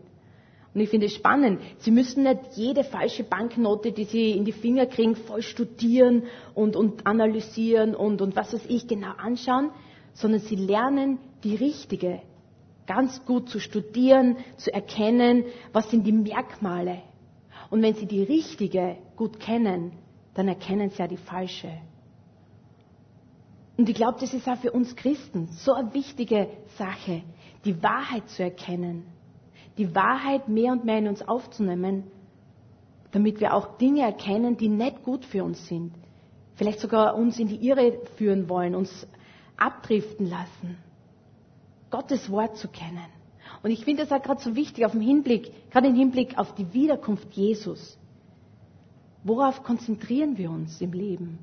Und 0.74 0.80
ich 0.80 0.88
finde 0.88 1.06
es 1.06 1.14
spannend. 1.14 1.60
Sie 1.78 1.90
müssen 1.90 2.24
nicht 2.24 2.40
jede 2.54 2.82
falsche 2.84 3.24
Banknote, 3.24 3.92
die 3.92 4.04
Sie 4.04 4.32
in 4.32 4.44
die 4.44 4.52
Finger 4.52 4.86
kriegen, 4.86 5.16
voll 5.16 5.42
studieren 5.42 6.24
und, 6.54 6.76
und 6.76 7.06
analysieren 7.06 7.94
und, 7.94 8.22
und 8.22 8.36
was 8.36 8.54
weiß 8.54 8.66
ich 8.68 8.86
genau 8.86 9.12
anschauen, 9.16 9.70
sondern 10.14 10.40
Sie 10.40 10.56
lernen 10.56 11.18
die 11.44 11.56
richtige 11.56 12.20
ganz 12.86 13.24
gut 13.24 13.48
zu 13.48 13.60
studieren, 13.60 14.36
zu 14.56 14.72
erkennen, 14.72 15.44
was 15.72 15.90
sind 15.90 16.06
die 16.06 16.12
Merkmale. 16.12 17.02
Und 17.70 17.82
wenn 17.82 17.94
Sie 17.94 18.06
die 18.06 18.22
richtige 18.22 18.96
gut 19.16 19.40
kennen, 19.40 19.92
dann 20.34 20.48
erkennen 20.48 20.90
Sie 20.90 20.98
ja 20.98 21.06
die 21.06 21.16
falsche. 21.16 21.70
Und 23.82 23.88
ich 23.88 23.96
glaube, 23.96 24.18
das 24.20 24.32
ist 24.32 24.48
auch 24.48 24.58
für 24.58 24.70
uns 24.70 24.94
Christen 24.94 25.48
so 25.48 25.72
eine 25.72 25.92
wichtige 25.92 26.48
Sache, 26.78 27.22
die 27.64 27.82
Wahrheit 27.82 28.28
zu 28.28 28.42
erkennen 28.44 29.04
die 29.78 29.94
Wahrheit 29.94 30.48
mehr 30.48 30.72
und 30.72 30.84
mehr 30.84 30.98
in 30.98 31.08
uns 31.08 31.26
aufzunehmen, 31.26 32.04
damit 33.10 33.40
wir 33.40 33.54
auch 33.54 33.78
Dinge 33.78 34.02
erkennen, 34.02 34.56
die 34.56 34.68
nicht 34.68 35.02
gut 35.02 35.24
für 35.24 35.44
uns 35.44 35.66
sind. 35.66 35.92
Vielleicht 36.54 36.80
sogar 36.80 37.14
uns 37.14 37.38
in 37.38 37.48
die 37.48 37.66
Irre 37.66 37.98
führen 38.16 38.48
wollen, 38.48 38.74
uns 38.74 39.06
abdriften 39.56 40.28
lassen. 40.28 40.76
Gottes 41.90 42.30
Wort 42.30 42.56
zu 42.56 42.68
kennen. 42.68 43.06
Und 43.62 43.70
ich 43.70 43.84
finde 43.84 44.04
das 44.04 44.12
auch 44.12 44.22
gerade 44.22 44.40
so 44.40 44.54
wichtig 44.56 44.84
auf 44.84 44.92
dem 44.92 45.00
Hinblick, 45.00 45.70
gerade 45.70 45.88
im 45.88 45.94
Hinblick 45.94 46.38
auf 46.38 46.54
die 46.54 46.72
Wiederkunft 46.72 47.32
Jesus. 47.32 47.98
Worauf 49.24 49.62
konzentrieren 49.62 50.36
wir 50.36 50.50
uns 50.50 50.80
im 50.80 50.92
Leben? 50.92 51.38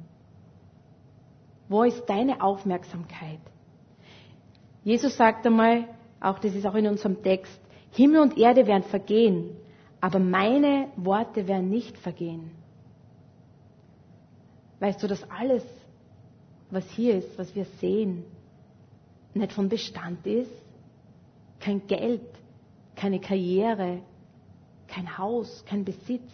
Wo 1.70 1.84
ist 1.84 2.04
deine 2.08 2.42
Aufmerksamkeit? 2.42 3.40
Jesus 4.84 5.16
sagt 5.16 5.46
einmal, 5.46 5.88
auch 6.20 6.40
das 6.40 6.56
ist 6.56 6.66
auch 6.66 6.76
in 6.76 6.88
unserem 6.88 7.22
Text, 7.22 7.60
Himmel 7.92 8.22
und 8.22 8.38
Erde 8.38 8.68
werden 8.68 8.84
vergehen, 8.84 9.56
aber 10.02 10.20
meine 10.20 10.90
Worte 10.96 11.48
werden 11.48 11.70
nicht 11.70 11.98
vergehen. 11.98 12.52
Weißt 14.80 15.02
du, 15.04 15.08
dass 15.08 15.30
alles, 15.30 15.64
was 16.72 16.90
hier 16.92 17.16
ist, 17.16 17.38
was 17.38 17.56
wir 17.56 17.66
sehen, 17.80 18.24
nicht 19.34 19.54
von 19.54 19.70
Bestand 19.70 20.26
ist? 20.26 20.52
Kein 21.60 21.86
Geld, 21.88 22.22
keine 22.96 23.20
Karriere, 23.20 24.02
kein 24.88 25.18
Haus, 25.18 25.64
kein 25.66 25.86
Besitz. 25.86 26.32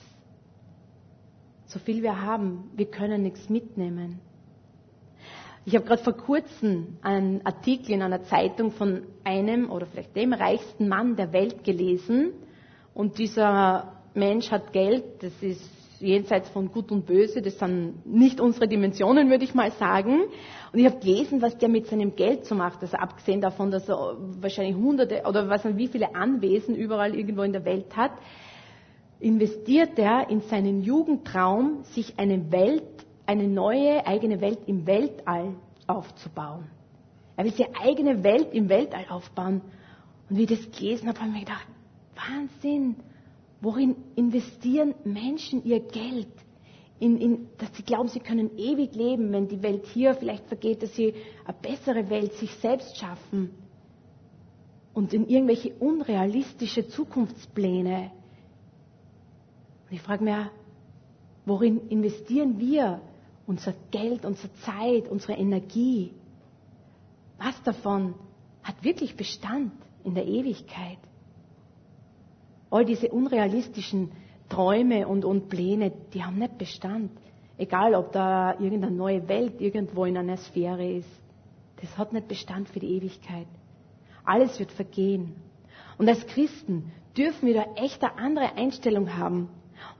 So 1.66 1.80
viel 1.80 2.04
wir 2.04 2.22
haben, 2.22 2.70
wir 2.76 2.86
können 2.86 3.24
nichts 3.24 3.50
mitnehmen. 3.50 4.20
Ich 5.68 5.74
habe 5.76 5.84
gerade 5.86 6.04
vor 6.04 6.14
kurzem 6.14 6.98
einen 7.02 7.44
Artikel 7.44 7.94
in 7.94 8.04
einer 8.04 8.22
Zeitung 8.24 8.70
von 8.70 9.02
einem 9.24 9.72
oder 9.72 9.88
vielleicht 9.88 10.16
dem 10.16 10.32
reichsten 10.32 10.88
Mann 10.88 11.16
der 11.16 11.34
Welt 11.34 11.64
gelesen. 11.64 12.34
Und 12.94 13.18
dieser 13.18 13.94
Mensch 14.14 14.52
hat 14.52 14.74
Geld, 14.74 15.04
das 15.24 15.34
ist 15.42 15.68
jenseits 16.00 16.50
von 16.50 16.72
Gut 16.72 16.92
und 16.92 17.08
Böse, 17.08 17.42
das 17.42 17.58
sind 17.58 18.06
nicht 18.06 18.40
unsere 18.40 18.68
Dimensionen, 18.68 19.32
würde 19.32 19.44
ich 19.44 19.56
mal 19.56 19.72
sagen. 19.72 20.26
Und 20.72 20.78
ich 20.80 20.86
habe 20.86 21.00
gelesen, 21.00 21.42
was 21.42 21.58
der 21.58 21.70
mit 21.70 21.88
seinem 21.88 22.16
Geld 22.16 22.46
so 22.46 22.54
macht. 22.54 22.84
Also 22.84 22.98
abgesehen 22.98 23.42
davon, 23.42 23.72
dass 23.72 23.90
er 23.90 24.18
wahrscheinlich 24.40 24.76
hunderte 24.76 25.24
oder 25.28 25.50
was 25.50 25.66
wie 25.78 25.88
viele 25.88 26.14
Anwesen 26.14 26.76
überall 26.76 27.16
irgendwo 27.16 27.42
in 27.42 27.54
der 27.54 27.66
Welt 27.66 27.96
hat, 27.98 28.12
investiert 29.20 29.98
er 29.98 30.30
in 30.30 30.42
seinen 30.42 30.84
Jugendtraum, 30.84 31.84
sich 31.86 32.20
eine 32.20 32.52
Welt 32.52 32.84
eine 33.26 33.48
neue 33.48 34.06
eigene 34.06 34.42
Welt 34.42 34.60
im 34.68 34.86
Weltall 34.86 35.56
aufzubauen. 35.88 36.66
Er 37.38 37.46
will 37.46 37.54
seine 37.54 37.76
eigene 37.80 38.24
Welt 38.24 38.54
im 38.54 38.70
Weltall 38.70 39.06
aufbauen. 39.10 39.62
Und 40.30 40.38
wie 40.38 40.44
ich 40.44 40.50
das 40.50 40.72
gelesen 40.72 41.08
habe, 41.08 41.20
habe 41.20 41.30
ich 41.30 41.34
mir 41.36 41.40
gedacht, 41.42 41.68
Wahnsinn, 42.16 42.96
worin 43.62 43.96
investieren 44.16 44.96
Menschen 45.04 45.64
ihr 45.66 45.80
Geld? 45.80 46.28
In, 46.98 47.18
in, 47.18 47.48
dass 47.58 47.76
sie 47.76 47.84
glauben, 47.84 48.08
sie 48.08 48.22
können 48.22 48.58
ewig 48.58 48.96
leben, 48.96 49.32
wenn 49.34 49.50
die 49.50 49.62
Welt 49.62 49.86
hier 49.88 50.14
vielleicht 50.16 50.46
vergeht, 50.48 50.82
dass 50.82 50.96
sie 50.96 51.14
eine 51.44 51.58
bessere 51.62 52.10
Welt 52.10 52.34
sich 52.34 52.54
selbst 52.56 52.98
schaffen. 52.98 53.50
Und 54.94 55.14
in 55.14 55.28
irgendwelche 55.28 55.74
unrealistische 55.74 56.88
Zukunftspläne. 56.88 58.12
Und 59.90 59.96
ich 59.96 60.02
frage 60.02 60.24
mich, 60.24 60.36
worin 61.46 61.90
investieren 61.90 62.60
wir 62.60 63.02
unser 63.48 63.74
Geld, 63.92 64.26
unsere 64.26 64.54
Zeit, 64.66 65.08
unsere 65.08 65.34
Energie, 65.34 66.12
was 67.38 67.62
davon 67.64 68.16
hat 68.64 68.84
wirklich 68.84 69.16
Bestand 69.16 69.72
in 70.04 70.16
der 70.16 70.26
Ewigkeit? 70.26 70.98
All 72.72 72.86
diese 72.86 73.10
unrealistischen 73.10 74.12
Träume 74.50 75.08
und, 75.08 75.26
und 75.26 75.50
Pläne, 75.50 75.92
die 76.14 76.24
haben 76.24 76.40
nicht 76.40 76.58
Bestand. 76.58 77.12
Egal, 77.58 77.96
ob 77.96 78.12
da 78.12 78.54
irgendeine 78.60 78.96
neue 78.96 79.28
Welt 79.28 79.62
irgendwo 79.62 80.06
in 80.06 80.18
einer 80.18 80.38
Sphäre 80.38 80.86
ist. 80.90 81.10
Das 81.82 81.98
hat 81.98 82.14
nicht 82.14 82.28
Bestand 82.28 82.70
für 82.70 82.80
die 82.80 82.98
Ewigkeit. 82.98 83.48
Alles 84.24 84.60
wird 84.60 84.72
vergehen. 84.72 85.36
Und 85.98 86.10
als 86.10 86.26
Christen 86.28 86.92
dürfen 87.16 87.48
wir 87.48 87.54
da 87.54 87.66
echt 87.76 88.04
eine 88.04 88.18
andere 88.18 88.56
Einstellung 88.56 89.16
haben 89.16 89.50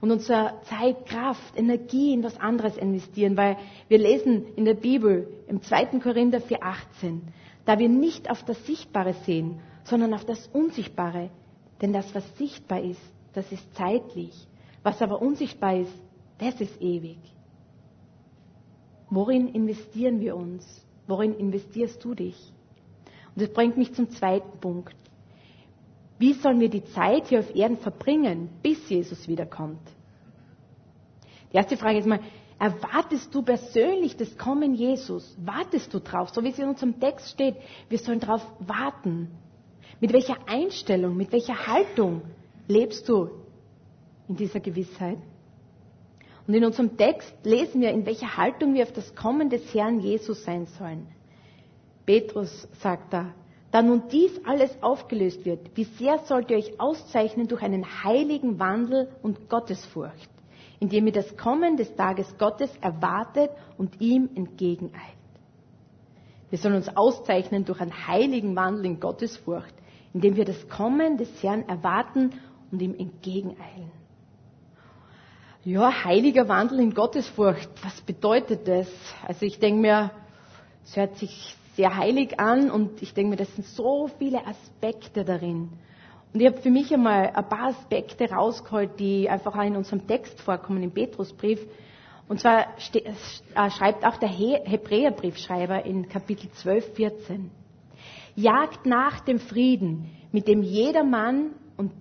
und 0.00 0.10
unsere 0.10 0.54
Zeit, 0.64 1.06
Kraft, 1.06 1.56
Energie 1.56 2.12
in 2.12 2.22
was 2.22 2.38
anderes 2.38 2.76
investieren, 2.76 3.36
weil 3.36 3.56
wir 3.88 3.98
lesen 3.98 4.44
in 4.56 4.64
der 4.64 4.74
Bibel 4.74 5.28
im 5.48 5.62
2. 5.62 6.00
Korinther 6.00 6.38
4,18, 6.38 7.20
da 7.64 7.78
wir 7.78 7.88
nicht 7.88 8.30
auf 8.30 8.42
das 8.44 8.64
Sichtbare 8.66 9.14
sehen, 9.24 9.60
sondern 9.84 10.14
auf 10.14 10.24
das 10.24 10.46
Unsichtbare. 10.48 11.30
Denn 11.80 11.92
das, 11.92 12.14
was 12.14 12.24
sichtbar 12.38 12.82
ist, 12.82 13.00
das 13.32 13.50
ist 13.52 13.74
zeitlich. 13.74 14.32
Was 14.82 15.02
aber 15.02 15.20
unsichtbar 15.20 15.76
ist, 15.78 15.92
das 16.38 16.60
ist 16.60 16.80
ewig. 16.80 17.18
Worin 19.10 19.48
investieren 19.48 20.20
wir 20.20 20.36
uns? 20.36 20.64
Worin 21.06 21.34
investierst 21.34 22.02
du 22.04 22.14
dich? 22.14 22.36
Und 23.34 23.42
das 23.42 23.52
bringt 23.52 23.76
mich 23.76 23.92
zum 23.94 24.10
zweiten 24.10 24.58
Punkt. 24.58 24.96
Wie 26.18 26.32
sollen 26.32 26.60
wir 26.60 26.70
die 26.70 26.84
Zeit 26.84 27.28
hier 27.28 27.40
auf 27.40 27.54
Erden 27.54 27.76
verbringen, 27.78 28.48
bis 28.62 28.88
Jesus 28.88 29.28
wiederkommt? 29.28 29.80
Die 31.52 31.56
erste 31.56 31.76
Frage 31.76 31.98
ist 31.98 32.06
mal, 32.06 32.20
erwartest 32.58 33.34
du 33.34 33.42
persönlich 33.42 34.16
das 34.16 34.36
Kommen 34.38 34.74
Jesus? 34.74 35.36
Wartest 35.44 35.92
du 35.92 36.00
drauf? 36.00 36.30
So 36.30 36.42
wie 36.42 36.48
es 36.48 36.58
in 36.58 36.68
unserem 36.68 36.98
Text 36.98 37.30
steht, 37.30 37.56
wir 37.88 37.98
sollen 37.98 38.20
darauf 38.20 38.46
warten. 38.60 39.30
Mit 40.00 40.12
welcher 40.12 40.36
Einstellung, 40.46 41.16
mit 41.16 41.32
welcher 41.32 41.66
Haltung 41.66 42.22
lebst 42.66 43.08
du 43.08 43.30
in 44.28 44.36
dieser 44.36 44.60
Gewissheit? 44.60 45.18
Und 46.46 46.54
in 46.54 46.64
unserem 46.64 46.96
Text 46.96 47.34
lesen 47.44 47.80
wir, 47.80 47.90
in 47.90 48.06
welcher 48.06 48.36
Haltung 48.36 48.74
wir 48.74 48.84
auf 48.84 48.92
das 48.92 49.14
Kommen 49.14 49.50
des 49.50 49.74
Herrn 49.74 50.00
Jesus 50.00 50.44
sein 50.44 50.66
sollen. 50.66 51.08
Petrus 52.06 52.68
sagt 52.80 53.12
da, 53.12 53.34
da 53.76 53.82
nun 53.82 54.04
dies 54.10 54.30
alles 54.46 54.74
aufgelöst 54.82 55.44
wird, 55.44 55.76
wie 55.76 55.84
sehr 55.84 56.20
sollt 56.20 56.50
ihr 56.50 56.56
euch 56.56 56.80
auszeichnen 56.80 57.46
durch 57.46 57.60
einen 57.60 57.84
heiligen 58.04 58.58
Wandel 58.58 59.10
und 59.22 59.50
Gottesfurcht, 59.50 60.30
indem 60.80 61.08
ihr 61.08 61.12
das 61.12 61.36
Kommen 61.36 61.76
des 61.76 61.94
Tages 61.94 62.38
Gottes 62.38 62.74
erwartet 62.80 63.50
und 63.76 64.00
ihm 64.00 64.30
entgegeneilt. 64.34 64.94
Wir 66.48 66.58
sollen 66.58 66.76
uns 66.76 66.88
auszeichnen 66.96 67.66
durch 67.66 67.78
einen 67.82 68.06
heiligen 68.06 68.56
Wandel 68.56 68.86
in 68.86 68.98
Gottesfurcht, 68.98 69.74
indem 70.14 70.36
wir 70.36 70.46
das 70.46 70.70
Kommen 70.70 71.18
des 71.18 71.42
Herrn 71.42 71.68
erwarten 71.68 72.30
und 72.72 72.80
ihm 72.80 72.94
entgegeneilen. 72.94 73.92
Ja, 75.64 76.02
heiliger 76.02 76.48
Wandel 76.48 76.80
in 76.80 76.94
Gottesfurcht, 76.94 77.68
was 77.84 78.00
bedeutet 78.00 78.66
das? 78.66 78.88
Also 79.26 79.44
ich 79.44 79.58
denke 79.58 79.82
mir, 79.82 80.12
es 80.82 80.96
hört 80.96 81.18
sich 81.18 81.54
sehr 81.76 81.94
heilig 81.94 82.40
an 82.40 82.70
und 82.70 83.02
ich 83.02 83.12
denke 83.12 83.30
mir, 83.30 83.36
das 83.36 83.54
sind 83.54 83.66
so 83.66 84.08
viele 84.18 84.46
Aspekte 84.46 85.24
darin. 85.24 85.68
Und 86.32 86.40
ich 86.40 86.46
habe 86.46 86.60
für 86.60 86.70
mich 86.70 86.92
einmal 86.92 87.30
ein 87.34 87.48
paar 87.48 87.68
Aspekte 87.68 88.30
rausgeholt, 88.30 88.98
die 88.98 89.28
einfach 89.28 89.56
auch 89.56 89.62
in 89.62 89.76
unserem 89.76 90.06
Text 90.06 90.40
vorkommen, 90.40 90.82
im 90.82 90.90
Petrusbrief. 90.90 91.60
Und 92.28 92.40
zwar 92.40 92.66
äh, 92.92 93.70
schreibt 93.70 94.04
auch 94.04 94.16
der 94.16 94.28
Hebräerbriefschreiber 94.28 95.84
in 95.84 96.08
Kapitel 96.08 96.50
12, 96.50 96.94
14. 96.94 97.50
Jagt 98.34 98.84
nach 98.84 99.20
dem 99.20 99.38
Frieden, 99.38 100.10
mit 100.32 100.48
dem 100.48 100.62
jedermann 100.62 101.52
und, 101.76 101.92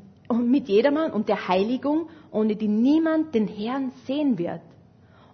mit 0.50 0.67
jedermann 0.67 1.12
und 1.12 1.29
der 1.29 1.48
Heiligung, 1.48 2.10
ohne 2.32 2.55
die 2.55 2.67
niemand 2.67 3.36
den 3.36 3.48
Herrn 3.48 3.91
sehen 4.05 4.38
wird. 4.38 4.62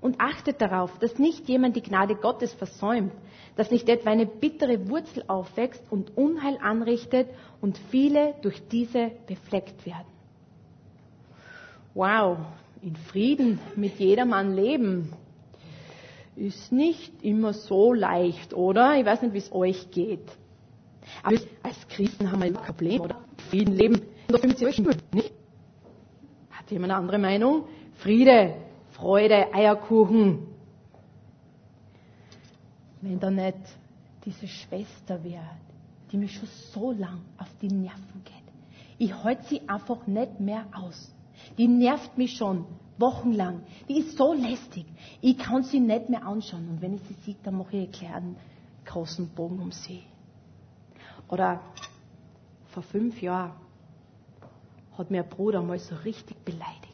Und 0.02 0.20
achtet 0.20 0.60
darauf, 0.60 0.98
dass 0.98 1.20
nicht 1.20 1.48
jemand 1.48 1.76
die 1.76 1.84
Gnade 1.84 2.16
Gottes 2.16 2.54
versäumt, 2.54 3.14
dass 3.56 3.70
nicht 3.70 3.88
etwa 3.88 4.10
eine 4.10 4.26
bittere 4.26 4.90
Wurzel 4.90 5.24
aufwächst 5.28 5.84
und 5.92 6.18
Unheil 6.18 6.58
anrichtet 6.60 7.30
und 7.62 7.78
viele 7.90 8.34
durch 8.42 8.68
diese 8.70 9.12
befleckt 9.28 9.86
werden. 9.86 10.08
Wow, 11.94 12.38
in 12.82 12.96
Frieden 12.96 13.60
mit 13.76 14.00
jedermann 14.00 14.56
leben 14.56 15.14
ist 16.36 16.72
nicht 16.72 17.24
immer 17.24 17.54
so 17.54 17.94
leicht, 17.94 18.54
oder? 18.54 18.98
Ich 18.98 19.06
weiß 19.06 19.22
nicht, 19.22 19.34
wie 19.34 19.40
es 19.40 19.52
euch 19.52 19.92
geht. 19.92 20.26
Aber 21.24 21.38
als 21.62 21.88
Christen 21.90 22.32
haben 22.32 22.42
wir 22.42 22.54
kein 22.54 22.64
Problem, 22.64 23.02
oder? 23.02 23.22
Frieden 23.50 23.76
leben 23.76 24.02
nur 24.30 24.40
50 24.40 24.80
nicht? 25.14 25.34
Hat 26.50 26.72
jemand 26.72 26.92
eine 26.92 27.00
andere 27.00 27.20
Meinung? 27.20 27.66
Friede, 27.96 28.56
Freude, 29.02 29.52
Eierkuchen, 29.52 30.46
wenn 33.02 33.20
da 33.20 33.32
nicht 33.32 33.58
diese 34.24 34.48
Schwester 34.48 35.24
wäre, 35.24 35.50
die 36.12 36.18
mich 36.18 36.36
schon 36.36 36.48
so 36.72 36.92
lang 36.92 37.22
auf 37.40 37.48
die 37.60 37.70
Nerven 37.70 38.24
geht. 38.24 38.36
Ich 39.00 39.12
halte 39.24 39.44
sie 39.48 39.68
einfach 39.68 40.06
nicht 40.06 40.40
mehr 40.40 40.68
aus. 40.74 41.12
Die 41.58 41.68
nervt 41.68 42.16
mich 42.16 42.38
schon 42.38 42.66
wochenlang. 43.00 43.64
Die 43.90 43.98
ist 43.98 44.18
so 44.20 44.34
lästig. 44.34 44.86
Ich 45.20 45.40
kann 45.40 45.64
sie 45.64 45.80
nicht 45.80 46.10
mehr 46.10 46.24
anschauen. 46.24 46.70
Und 46.70 46.82
wenn 46.84 46.94
ich 46.94 47.02
sie 47.08 47.16
sehe, 47.26 47.36
dann 47.42 47.58
mache 47.58 47.78
ich 47.78 48.06
einen 48.06 48.36
großen 48.86 49.30
Bogen 49.30 49.60
um 49.64 49.72
sie. 49.72 50.04
Oder 51.28 51.60
vor 52.68 52.84
fünf 52.84 53.20
Jahren 53.20 53.54
hat 54.96 55.10
mir 55.10 55.24
ein 55.24 55.30
Bruder 55.30 55.64
mal 55.64 55.80
so 55.80 55.96
richtig 55.96 56.46
beleidigt. 56.46 56.91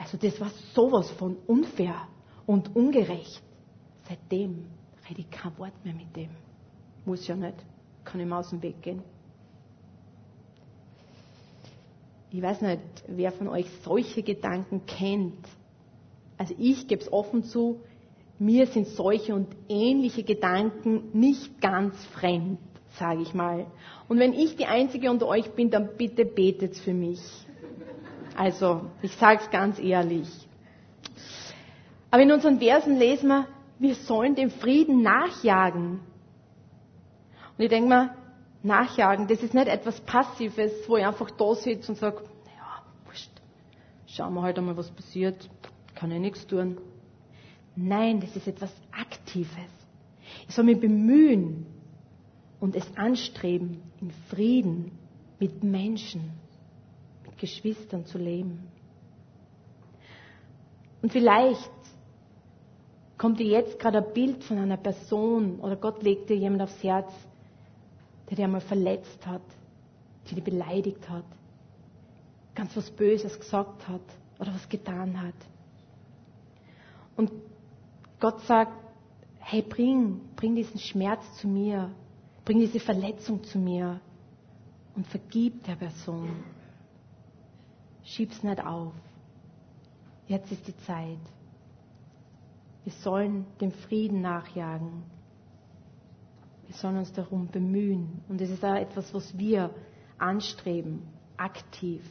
Also 0.00 0.16
das 0.16 0.40
war 0.40 0.50
sowas 0.74 1.10
von 1.10 1.36
unfair 1.46 1.94
und 2.46 2.74
ungerecht. 2.74 3.42
Seitdem 4.08 4.64
rede 5.08 5.20
ich 5.20 5.30
kein 5.30 5.56
Wort 5.58 5.74
mehr 5.84 5.94
mit 5.94 6.16
dem. 6.16 6.30
Muss 7.04 7.26
ja 7.28 7.36
nicht. 7.36 7.54
Kann 8.04 8.18
ihm 8.20 8.32
aus 8.32 8.48
dem 8.48 8.62
Weg 8.62 8.80
gehen. 8.80 9.02
Ich 12.30 12.40
weiß 12.40 12.62
nicht, 12.62 12.80
wer 13.08 13.30
von 13.32 13.48
euch 13.48 13.66
solche 13.84 14.22
Gedanken 14.22 14.86
kennt. 14.86 15.46
Also 16.38 16.54
ich 16.58 16.88
gebe 16.88 17.02
es 17.02 17.12
offen 17.12 17.44
zu, 17.44 17.80
mir 18.38 18.66
sind 18.68 18.86
solche 18.86 19.34
und 19.34 19.48
ähnliche 19.68 20.22
Gedanken 20.22 21.10
nicht 21.12 21.60
ganz 21.60 22.02
fremd, 22.06 22.58
sage 22.98 23.20
ich 23.20 23.34
mal. 23.34 23.66
Und 24.08 24.18
wenn 24.18 24.32
ich 24.32 24.56
die 24.56 24.64
Einzige 24.64 25.10
unter 25.10 25.26
euch 25.26 25.50
bin, 25.50 25.70
dann 25.70 25.90
bitte 25.98 26.24
betet 26.24 26.76
für 26.78 26.94
mich. 26.94 27.20
Also, 28.40 28.86
ich 29.02 29.14
sage 29.16 29.42
es 29.44 29.50
ganz 29.50 29.78
ehrlich. 29.78 30.26
Aber 32.10 32.22
in 32.22 32.32
unseren 32.32 32.58
Versen 32.58 32.98
lesen 32.98 33.28
wir, 33.28 33.46
wir 33.78 33.94
sollen 33.94 34.34
dem 34.34 34.50
Frieden 34.50 35.02
nachjagen. 35.02 36.00
Und 37.58 37.62
ich 37.62 37.68
denke 37.68 37.90
mir, 37.90 38.14
nachjagen, 38.62 39.28
das 39.28 39.42
ist 39.42 39.52
nicht 39.52 39.68
etwas 39.68 40.00
Passives, 40.00 40.72
wo 40.88 40.96
ich 40.96 41.04
einfach 41.04 41.30
da 41.32 41.54
sitze 41.54 41.92
und 41.92 41.98
sage, 41.98 42.22
naja, 42.46 42.82
wurscht, 43.04 43.30
schauen 44.06 44.32
wir 44.32 44.40
halt 44.40 44.56
einmal, 44.58 44.78
was 44.78 44.90
passiert, 44.90 45.50
kann 45.94 46.10
ich 46.10 46.20
nichts 46.20 46.46
tun. 46.46 46.78
Nein, 47.76 48.20
das 48.20 48.34
ist 48.36 48.48
etwas 48.48 48.72
Aktives. 48.90 49.50
Ich 50.48 50.54
soll 50.54 50.64
mich 50.64 50.80
bemühen 50.80 51.66
und 52.58 52.74
es 52.74 52.86
anstreben, 52.96 53.82
in 54.00 54.10
Frieden 54.30 54.92
mit 55.38 55.62
Menschen, 55.62 56.39
Geschwistern 57.40 58.04
zu 58.04 58.18
leben. 58.18 58.68
Und 61.02 61.10
vielleicht 61.10 61.70
kommt 63.16 63.40
dir 63.40 63.46
jetzt 63.46 63.78
gerade 63.78 63.98
ein 63.98 64.12
Bild 64.12 64.44
von 64.44 64.58
einer 64.58 64.76
Person 64.76 65.58
oder 65.60 65.76
Gott 65.76 66.02
legt 66.02 66.28
dir 66.28 66.36
jemand 66.36 66.62
aufs 66.62 66.82
Herz, 66.82 67.10
der 68.28 68.36
dir 68.36 68.44
einmal 68.44 68.60
verletzt 68.60 69.26
hat, 69.26 69.42
die 70.28 70.34
dich 70.34 70.44
beleidigt 70.44 71.08
hat, 71.08 71.24
ganz 72.54 72.76
was 72.76 72.90
Böses 72.90 73.38
gesagt 73.38 73.88
hat 73.88 74.02
oder 74.38 74.54
was 74.54 74.68
getan 74.68 75.20
hat. 75.20 75.34
Und 77.16 77.32
Gott 78.20 78.40
sagt, 78.42 78.72
hey, 79.38 79.62
bring, 79.62 80.20
bring 80.36 80.54
diesen 80.54 80.78
Schmerz 80.78 81.22
zu 81.38 81.48
mir, 81.48 81.90
bring 82.44 82.58
diese 82.58 82.80
Verletzung 82.80 83.42
zu 83.44 83.58
mir 83.58 84.00
und 84.94 85.06
vergib 85.06 85.64
der 85.64 85.76
Person. 85.76 86.28
Schieb's 88.10 88.42
nicht 88.42 88.64
auf. 88.64 88.92
Jetzt 90.26 90.50
ist 90.50 90.66
die 90.66 90.76
Zeit. 90.78 91.18
Wir 92.82 92.92
sollen 92.92 93.46
dem 93.60 93.70
Frieden 93.70 94.20
nachjagen. 94.20 95.04
Wir 96.66 96.74
sollen 96.74 96.98
uns 96.98 97.12
darum 97.12 97.46
bemühen. 97.48 98.22
Und 98.28 98.40
es 98.40 98.50
ist 98.50 98.64
auch 98.64 98.74
etwas, 98.74 99.14
was 99.14 99.38
wir 99.38 99.70
anstreben, 100.18 101.02
aktiv. 101.36 102.02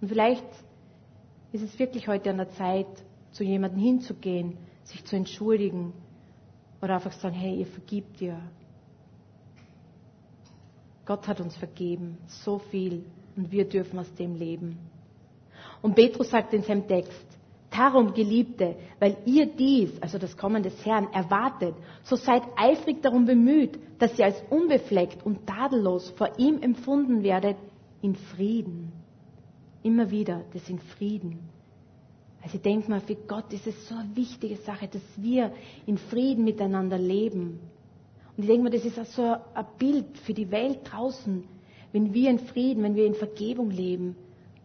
Und 0.00 0.08
vielleicht 0.08 0.46
ist 1.52 1.62
es 1.62 1.78
wirklich 1.78 2.08
heute 2.08 2.30
an 2.30 2.38
der 2.38 2.50
Zeit, 2.50 2.88
zu 3.30 3.44
jemandem 3.44 3.80
hinzugehen, 3.80 4.58
sich 4.82 5.04
zu 5.04 5.14
entschuldigen 5.14 5.92
oder 6.82 6.96
einfach 6.96 7.12
sagen, 7.12 7.36
hey, 7.36 7.60
ihr 7.60 7.66
vergibt 7.66 8.18
dir. 8.18 8.40
Gott 11.06 11.28
hat 11.28 11.40
uns 11.40 11.56
vergeben, 11.56 12.18
so 12.26 12.58
viel, 12.58 13.04
und 13.36 13.52
wir 13.52 13.68
dürfen 13.68 13.98
aus 14.00 14.12
dem 14.14 14.34
leben. 14.34 14.89
Und 15.82 15.94
Petrus 15.94 16.30
sagt 16.30 16.52
in 16.52 16.62
seinem 16.62 16.86
Text, 16.86 17.30
Darum, 17.70 18.14
Geliebte, 18.14 18.74
weil 18.98 19.16
ihr 19.26 19.46
dies, 19.46 19.90
also 20.02 20.18
das 20.18 20.36
Kommen 20.36 20.62
des 20.62 20.84
Herrn, 20.84 21.06
erwartet, 21.12 21.74
so 22.02 22.16
seid 22.16 22.42
eifrig 22.56 23.00
darum 23.00 23.26
bemüht, 23.26 23.78
dass 24.00 24.18
ihr 24.18 24.24
als 24.24 24.42
unbefleckt 24.50 25.24
und 25.24 25.46
tadellos 25.46 26.10
vor 26.10 26.36
ihm 26.36 26.60
empfunden 26.62 27.22
werdet, 27.22 27.56
in 28.02 28.16
Frieden. 28.16 28.92
Immer 29.84 30.10
wieder, 30.10 30.42
das 30.52 30.68
in 30.68 30.80
Frieden. 30.80 31.38
Also 32.42 32.56
ich 32.56 32.62
denke 32.62 32.90
mal, 32.90 33.00
für 33.00 33.14
Gott 33.14 33.52
ist 33.52 33.66
es 33.66 33.88
so 33.88 33.94
eine 33.94 34.16
wichtige 34.16 34.56
Sache, 34.56 34.88
dass 34.88 35.02
wir 35.16 35.52
in 35.86 35.98
Frieden 35.98 36.44
miteinander 36.44 36.98
leben. 36.98 37.60
Und 38.36 38.42
ich 38.42 38.46
denke 38.46 38.64
mal, 38.64 38.70
das 38.70 38.84
ist 38.84 38.98
auch 38.98 39.04
so 39.04 39.22
ein 39.54 39.66
Bild 39.78 40.18
für 40.24 40.34
die 40.34 40.50
Welt 40.50 40.80
draußen. 40.84 41.44
Wenn 41.92 42.14
wir 42.14 42.30
in 42.30 42.38
Frieden, 42.38 42.82
wenn 42.82 42.96
wir 42.96 43.06
in 43.06 43.14
Vergebung 43.14 43.70
leben, 43.70 44.16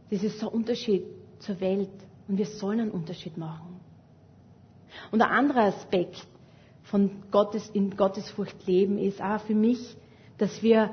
das 0.09 0.23
ist 0.23 0.39
so 0.39 0.49
ein 0.49 0.53
Unterschied 0.53 1.03
zur 1.39 1.59
Welt. 1.59 1.89
Und 2.27 2.37
wir 2.37 2.45
sollen 2.45 2.79
einen 2.79 2.91
Unterschied 2.91 3.37
machen. 3.37 3.79
Und 5.11 5.21
ein 5.21 5.29
anderer 5.29 5.63
Aspekt 5.65 6.25
von 6.83 7.11
Gottes, 7.31 7.69
in 7.69 7.95
Gottesfurcht 7.95 8.65
leben 8.67 8.97
ist 8.97 9.21
auch 9.21 9.41
für 9.41 9.55
mich, 9.55 9.95
dass 10.37 10.61
wir 10.63 10.91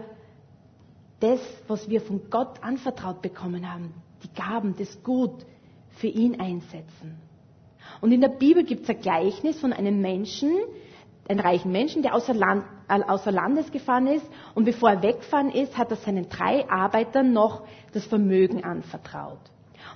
das, 1.21 1.41
was 1.69 1.89
wir 1.89 2.01
von 2.01 2.31
Gott 2.31 2.63
anvertraut 2.63 3.23
bekommen 3.23 3.71
haben, 3.71 3.95
die 4.23 4.33
Gaben, 4.35 4.75
das 4.77 5.03
Gut, 5.03 5.45
für 5.91 6.09
ihn 6.09 6.41
einsetzen. 6.41 7.17
Und 8.01 8.13
in 8.13 8.21
der 8.21 8.29
Bibel 8.29 8.65
gibt 8.65 8.85
es 8.85 8.91
ein 8.91 9.01
Gleichnis 9.01 9.61
von 9.61 9.73
einem 9.73 10.01
Menschen, 10.01 10.53
einen 11.29 11.41
reichen 11.41 11.73
Menschen, 11.73 12.03
der 12.03 12.15
außer, 12.15 12.35
Land, 12.35 12.65
äh, 12.89 13.01
außer 13.03 13.33
Landes 13.33 13.71
gefahren 13.71 14.07
ist 14.07 14.27
und 14.55 14.65
bevor 14.65 14.91
er 14.91 15.03
weggefahren 15.03 15.51
ist, 15.51 15.79
hat 15.79 15.91
er 15.91 15.97
seinen 15.97 16.29
drei 16.29 16.69
Arbeitern 16.69 17.33
noch 17.33 17.63
das 17.93 18.05
Vermögen 18.07 18.65
anvertraut. 18.65 19.39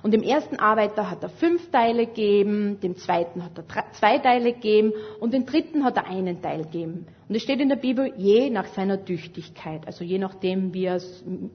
Und 0.03 0.11
dem 0.13 0.21
ersten 0.21 0.57
Arbeiter 0.57 1.09
hat 1.09 1.23
er 1.23 1.29
fünf 1.29 1.71
Teile 1.71 2.05
gegeben, 2.07 2.79
dem 2.81 2.95
zweiten 2.97 3.43
hat 3.43 3.57
er 3.57 3.65
zwei 3.93 4.19
Teile 4.19 4.53
gegeben 4.53 4.93
und 5.19 5.33
dem 5.33 5.45
dritten 5.45 5.83
hat 5.83 5.97
er 5.97 6.07
einen 6.07 6.41
Teil 6.41 6.63
gegeben. 6.63 7.07
Und 7.27 7.35
es 7.35 7.41
steht 7.43 7.59
in 7.59 7.69
der 7.69 7.77
Bibel, 7.77 8.13
je 8.15 8.49
nach 8.49 8.67
seiner 8.67 9.03
Tüchtigkeit, 9.03 9.85
also 9.87 10.03
je 10.03 10.19
nachdem, 10.19 10.73
wie 10.73 10.85
er 10.85 11.01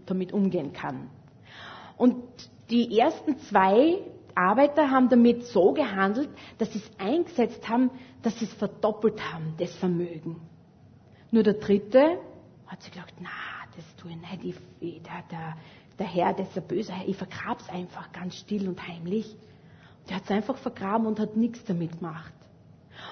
damit 0.07 0.33
umgehen 0.33 0.73
kann. 0.73 1.09
Und 1.97 2.17
die 2.71 2.99
ersten 2.99 3.39
zwei 3.39 3.99
Arbeiter 4.37 4.91
haben 4.91 5.09
damit 5.09 5.45
so 5.47 5.73
gehandelt, 5.73 6.29
dass 6.59 6.73
sie 6.73 6.79
es 6.79 6.91
eingesetzt 6.99 7.69
haben, 7.69 7.91
dass 8.23 8.39
sie 8.39 8.47
es 8.47 8.53
verdoppelt 8.55 9.21
haben, 9.33 9.55
das 9.59 9.75
Vermögen. 9.77 10.41
Nur 11.31 11.43
der 11.43 11.55
dritte 11.55 12.19
hat 12.67 12.83
sich 12.83 12.93
gedacht, 12.93 13.15
na, 13.21 13.31
das 13.77 13.97
tue 13.97 14.11
ich 14.11 14.43
nicht, 14.43 14.59
ich, 14.81 15.03
der, 15.03 15.23
der, 15.31 15.57
der 15.99 16.07
Herr, 16.07 16.33
der 16.35 16.47
ist 16.47 16.57
ein 16.57 16.67
böser 16.67 16.95
Herr, 16.95 17.09
ich 17.09 17.17
vergrab's 17.17 17.69
einfach 17.69 18.13
ganz 18.13 18.37
still 18.37 18.69
und 18.69 18.87
heimlich. 18.87 19.37
Der 20.09 20.17
hat 20.17 20.25
es 20.25 20.31
einfach 20.31 20.57
vergraben 20.57 21.07
und 21.07 21.21
hat 21.21 21.37
nichts 21.37 21.65
damit 21.65 21.99
gemacht. 21.99 22.33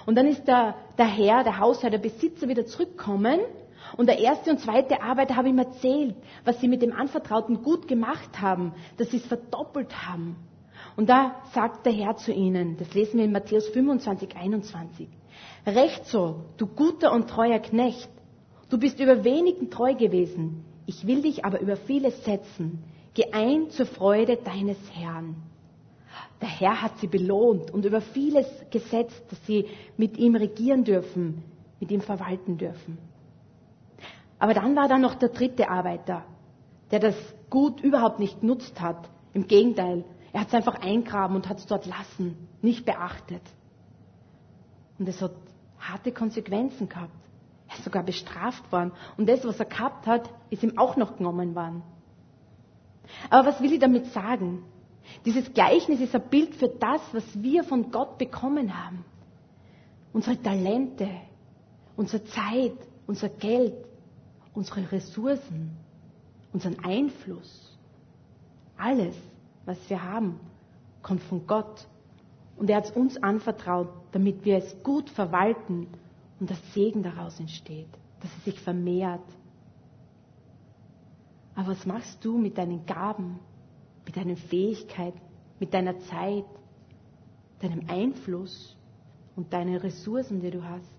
Und 0.07 0.17
dann 0.17 0.27
ist 0.27 0.47
der, 0.47 0.75
der 0.99 1.07
Herr, 1.07 1.45
der 1.45 1.59
Hausherr, 1.59 1.91
der 1.91 1.99
Besitzer 1.99 2.49
wieder 2.49 2.67
zurückgekommen 2.67 3.41
und 3.97 4.07
der 4.07 4.19
erste 4.19 4.51
und 4.51 4.61
zweite 4.61 5.03
Arbeiter 5.03 5.37
haben 5.37 5.47
ihm 5.47 5.59
erzählt, 5.59 6.15
was 6.45 6.61
sie 6.61 6.69
mit 6.69 6.83
dem 6.83 6.93
Anvertrauten 6.93 7.63
gut 7.63 7.89
gemacht 7.89 8.41
haben, 8.41 8.73
dass 8.97 9.11
sie 9.11 9.19
es 9.19 9.27
verdoppelt 9.27 10.07
haben. 10.07 10.37
Und 10.97 11.09
da 11.09 11.37
sagt 11.53 11.87
der 11.87 11.93
Herr 11.93 12.17
zu 12.17 12.33
ihnen, 12.33 12.77
das 12.77 12.93
lesen 12.95 13.19
wir 13.19 13.25
in 13.25 13.33
Matthäus 13.33 13.69
25, 13.69 14.37
21, 14.37 15.09
Recht 15.67 16.07
so, 16.07 16.45
du 16.57 16.67
guter 16.67 17.13
und 17.13 17.29
treuer 17.29 17.59
Knecht, 17.59 18.09
du 18.69 18.79
bist 18.79 18.99
über 19.01 19.25
wenigen 19.25 19.71
treu 19.71 19.95
gewesen, 19.95 20.65
ich 20.87 21.07
will 21.07 21.23
dich 21.23 21.45
aber 21.45 21.61
über 21.61 21.77
vieles 21.77 22.25
setzen. 22.25 22.83
Geh 23.15 23.25
zur 23.69 23.87
Freude 23.87 24.37
deines 24.37 24.79
Herrn. 24.93 25.37
Der 26.41 26.49
Herr 26.49 26.83
hat 26.83 26.99
sie 26.99 27.07
belohnt 27.07 27.71
und 27.71 27.85
über 27.85 28.01
vieles 28.01 28.47
gesetzt, 28.71 29.23
dass 29.31 29.47
sie 29.47 29.67
mit 29.97 30.17
ihm 30.17 30.35
regieren 30.35 30.85
dürfen, 30.85 31.43
mit 31.79 31.91
ihm 31.91 32.01
verwalten 32.01 32.57
dürfen. 32.57 32.99
Aber 34.39 34.55
dann 34.55 34.75
war 34.75 34.89
da 34.89 34.99
noch 34.99 35.15
der 35.15 35.29
dritte 35.29 35.69
Arbeiter, 35.69 36.25
der 36.91 36.99
das 36.99 37.17
Gut 37.51 37.81
überhaupt 37.81 38.19
nicht 38.19 38.41
genutzt 38.41 38.81
hat. 38.81 39.09
Im 39.33 39.47
Gegenteil, 39.47 40.05
er 40.33 40.41
hat 40.41 40.49
es 40.49 40.55
einfach 40.55 40.81
eingraben 40.81 41.37
und 41.37 41.49
hat 41.49 41.59
es 41.59 41.67
dort 41.67 41.87
lassen, 41.87 42.49
nicht 42.63 42.85
beachtet. 42.85 43.43
Und 44.99 45.09
es 45.09 45.21
hat 45.21 45.33
harte 45.79 46.13
Konsequenzen 46.13 46.89
gehabt. 46.89 47.13
Er 47.69 47.77
ist 47.77 47.85
sogar 47.85 48.03
bestraft 48.03 48.71
worden. 48.71 48.93
Und 49.17 49.29
das, 49.29 49.45
was 49.45 49.59
er 49.59 49.67
gehabt 49.67 50.07
hat, 50.07 50.29
ist 50.51 50.63
ihm 50.63 50.79
auch 50.79 50.97
noch 50.97 51.17
genommen 51.17 51.55
worden. 51.55 51.83
Aber 53.29 53.49
was 53.49 53.61
will 53.61 53.73
ich 53.73 53.81
damit 53.81 54.07
sagen? 54.13 54.65
Dieses 55.25 55.53
Gleichnis 55.53 56.01
ist 56.01 56.15
ein 56.15 56.29
Bild 56.29 56.55
für 56.55 56.69
das, 56.69 57.01
was 57.13 57.25
wir 57.43 57.65
von 57.65 57.91
Gott 57.91 58.19
bekommen 58.19 58.77
haben. 58.77 59.05
Unsere 60.13 60.41
Talente, 60.41 61.09
unsere 61.97 62.25
Zeit, 62.25 62.77
unser 63.07 63.29
Geld, 63.29 63.75
unsere 64.53 64.91
Ressourcen, 64.93 65.77
unseren 66.53 66.79
Einfluss. 66.85 67.79
Alles, 68.77 69.17
was 69.71 69.89
wir 69.89 70.03
haben, 70.03 70.41
kommt 71.01 71.23
von 71.23 71.47
Gott. 71.47 71.87
Und 72.57 72.69
er 72.69 72.79
hat 72.79 72.87
es 72.87 72.91
uns 72.91 73.23
anvertraut, 73.23 73.89
damit 74.11 74.45
wir 74.45 74.57
es 74.57 74.83
gut 74.83 75.09
verwalten 75.09 75.87
und 76.41 76.51
dass 76.51 76.59
Segen 76.75 77.05
daraus 77.05 77.39
entsteht, 77.39 77.89
dass 78.21 78.31
es 78.39 78.45
sich 78.45 78.61
vermehrt. 78.61 79.23
Aber 81.55 81.69
was 81.69 81.87
machst 81.87 82.25
du 82.25 82.37
mit 82.37 82.59
deinen 82.59 82.85
Gaben, 82.85 83.39
mit 84.05 84.17
deinen 84.17 84.37
Fähigkeiten, 84.37 85.21
mit 85.61 85.73
deiner 85.73 85.99
Zeit, 86.01 86.45
deinem 87.61 87.85
Einfluss 87.89 88.77
und 89.37 89.53
deinen 89.53 89.77
Ressourcen, 89.77 90.41
die 90.41 90.51
du 90.51 90.65
hast? 90.65 90.93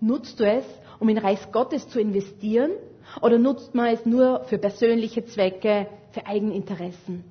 Nutzt 0.00 0.38
du 0.38 0.46
es, 0.46 0.66
um 0.98 1.08
in 1.08 1.16
Reich 1.16 1.50
Gottes 1.52 1.88
zu 1.88 2.00
investieren? 2.00 2.72
Oder 3.22 3.38
nutzt 3.38 3.74
man 3.74 3.86
es 3.86 4.04
nur 4.04 4.44
für 4.44 4.58
persönliche 4.58 5.24
Zwecke, 5.24 5.86
für 6.14 6.26
Eigeninteressen? 6.26 7.24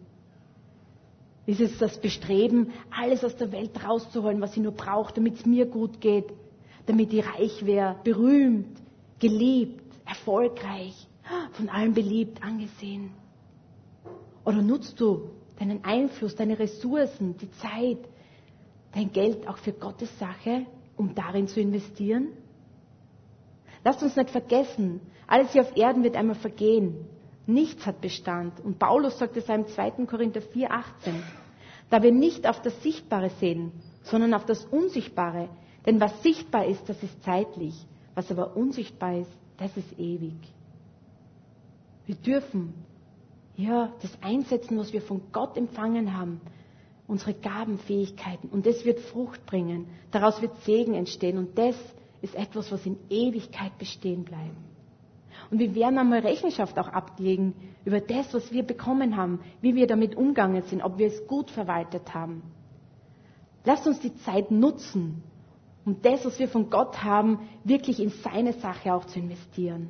Ist 1.45 1.59
es 1.59 1.77
das 1.77 1.99
Bestreben, 1.99 2.71
alles 2.91 3.23
aus 3.23 3.35
der 3.35 3.51
Welt 3.51 3.83
rauszuholen, 3.83 4.39
was 4.39 4.53
sie 4.53 4.61
nur 4.61 4.71
braucht, 4.73 5.17
damit 5.17 5.35
es 5.35 5.45
mir 5.45 5.65
gut 5.65 5.99
geht, 5.99 6.31
damit 6.85 7.11
ich 7.11 7.25
reich 7.25 7.65
wäre, 7.65 7.95
berühmt, 8.03 8.77
geliebt, 9.19 9.83
erfolgreich, 10.05 11.07
von 11.53 11.69
allen 11.69 11.93
beliebt, 11.93 12.43
angesehen? 12.43 13.11
Oder 14.45 14.61
nutzt 14.61 14.99
du 14.99 15.29
deinen 15.57 15.83
Einfluss, 15.83 16.35
deine 16.35 16.59
Ressourcen, 16.59 17.35
die 17.37 17.51
Zeit, 17.51 17.99
dein 18.93 19.11
Geld 19.11 19.47
auch 19.47 19.57
für 19.57 19.73
Gottes 19.73 20.17
Sache, 20.19 20.65
um 20.95 21.15
darin 21.15 21.47
zu 21.47 21.59
investieren? 21.59 22.29
Lasst 23.83 24.01
uns 24.01 24.15
nicht 24.15 24.29
vergessen, 24.29 25.01
alles 25.27 25.51
hier 25.51 25.61
auf 25.61 25.75
Erden 25.75 26.03
wird 26.03 26.15
einmal 26.15 26.35
vergehen. 26.35 26.95
Nichts 27.45 27.85
hat 27.85 28.01
Bestand. 28.01 28.59
Und 28.61 28.79
Paulus 28.79 29.19
sagt 29.19 29.35
es 29.37 29.49
im 29.49 29.67
2. 29.67 29.91
Korinther 30.05 30.41
4, 30.41 30.71
18. 30.71 31.23
Da 31.89 32.01
wir 32.01 32.11
nicht 32.11 32.47
auf 32.47 32.61
das 32.61 32.81
Sichtbare 32.81 33.29
sehen, 33.29 33.71
sondern 34.03 34.33
auf 34.33 34.45
das 34.45 34.65
Unsichtbare. 34.65 35.49
Denn 35.85 35.99
was 35.99 36.23
sichtbar 36.23 36.65
ist, 36.65 36.87
das 36.87 37.01
ist 37.03 37.21
zeitlich. 37.23 37.75
Was 38.15 38.31
aber 38.31 38.55
unsichtbar 38.55 39.17
ist, 39.17 39.31
das 39.57 39.75
ist 39.75 39.99
ewig. 39.99 40.33
Wir 42.05 42.15
dürfen 42.15 42.73
ja 43.55 43.91
das 44.01 44.11
einsetzen, 44.21 44.77
was 44.77 44.93
wir 44.93 45.01
von 45.01 45.21
Gott 45.31 45.57
empfangen 45.57 46.17
haben. 46.17 46.41
Unsere 47.07 47.33
Gabenfähigkeiten. 47.33 48.49
Und 48.49 48.65
das 48.65 48.85
wird 48.85 48.99
Frucht 48.99 49.45
bringen. 49.45 49.87
Daraus 50.11 50.41
wird 50.41 50.57
Segen 50.63 50.93
entstehen. 50.93 51.37
Und 51.37 51.57
das 51.57 51.75
ist 52.21 52.35
etwas, 52.35 52.71
was 52.71 52.85
in 52.85 52.97
Ewigkeit 53.09 53.77
bestehen 53.77 54.23
bleibt. 54.23 54.55
Und 55.53 55.59
wir 55.59 55.75
werden 55.75 55.99
einmal 55.99 56.21
Rechenschaft 56.21 56.79
auch 56.79 56.87
ablegen 56.87 57.53
über 57.85 58.01
das, 58.01 58.33
was 58.33 58.51
wir 58.51 58.63
bekommen 58.63 59.15
haben, 59.17 59.39
wie 59.61 59.75
wir 59.75 59.85
damit 59.85 60.15
umgegangen 60.15 60.63
sind, 60.63 60.81
ob 60.81 60.97
wir 60.97 61.05
es 61.05 61.27
gut 61.27 61.51
verwaltet 61.51 62.11
haben. 62.15 62.41
Lasst 63.63 63.85
uns 63.85 63.99
die 63.99 64.15
Zeit 64.15 64.49
nutzen, 64.49 65.21
um 65.85 66.01
das, 66.01 66.25
was 66.25 66.39
wir 66.39 66.47
von 66.47 66.71
Gott 66.71 67.03
haben, 67.03 67.37
wirklich 67.63 68.01
in 68.01 68.09
seine 68.09 68.53
Sache 68.53 68.95
auch 68.95 69.05
zu 69.05 69.19
investieren. 69.19 69.89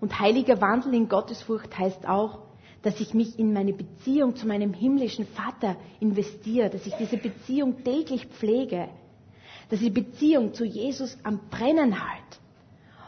Und 0.00 0.18
heiliger 0.18 0.62
Wandel 0.62 0.94
in 0.94 1.06
Gottesfurcht 1.10 1.78
heißt 1.78 2.08
auch, 2.08 2.38
dass 2.80 3.00
ich 3.00 3.12
mich 3.12 3.38
in 3.38 3.52
meine 3.52 3.74
Beziehung 3.74 4.34
zu 4.34 4.46
meinem 4.46 4.72
himmlischen 4.72 5.26
Vater 5.26 5.76
investiere, 6.00 6.70
dass 6.70 6.86
ich 6.86 6.94
diese 6.94 7.18
Beziehung 7.18 7.84
täglich 7.84 8.24
pflege, 8.28 8.88
dass 9.68 9.82
ich 9.82 9.92
die 9.92 10.00
Beziehung 10.00 10.54
zu 10.54 10.64
Jesus 10.64 11.18
am 11.22 11.50
Brennen 11.50 12.00
halte. 12.02 12.38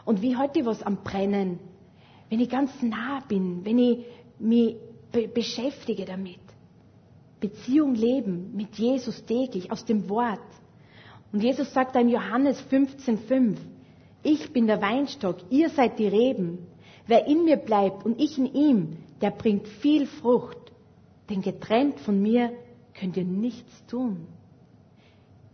Und 0.07 0.21
wie 0.21 0.37
heute 0.37 0.65
was 0.65 0.81
am 0.83 1.03
Brennen? 1.03 1.59
Wenn 2.29 2.39
ich 2.39 2.49
ganz 2.49 2.71
nah 2.81 3.19
bin, 3.27 3.65
wenn 3.65 3.77
ich 3.77 4.05
mich 4.39 4.77
be 5.11 5.27
beschäftige 5.27 6.05
damit. 6.05 6.39
Beziehung 7.41 7.93
leben 7.93 8.55
mit 8.55 8.75
Jesus 8.75 9.25
täglich 9.25 9.69
aus 9.69 9.83
dem 9.83 10.07
Wort. 10.07 10.39
Und 11.33 11.43
Jesus 11.43 11.73
sagt 11.73 11.93
da 11.93 11.99
in 11.99 12.07
Johannes 12.07 12.57
15,5, 12.71 13.57
ich 14.23 14.53
bin 14.53 14.67
der 14.67 14.81
Weinstock, 14.81 15.39
ihr 15.49 15.67
seid 15.71 15.99
die 15.99 16.07
Reben. 16.07 16.59
Wer 17.05 17.27
in 17.27 17.43
mir 17.43 17.57
bleibt 17.57 18.05
und 18.05 18.17
ich 18.21 18.37
in 18.37 18.45
ihm, 18.53 18.97
der 19.19 19.31
bringt 19.31 19.67
viel 19.67 20.07
Frucht. 20.07 20.71
Denn 21.29 21.41
getrennt 21.41 21.99
von 21.99 22.21
mir 22.21 22.53
könnt 22.97 23.17
ihr 23.17 23.25
nichts 23.25 23.85
tun. 23.87 24.25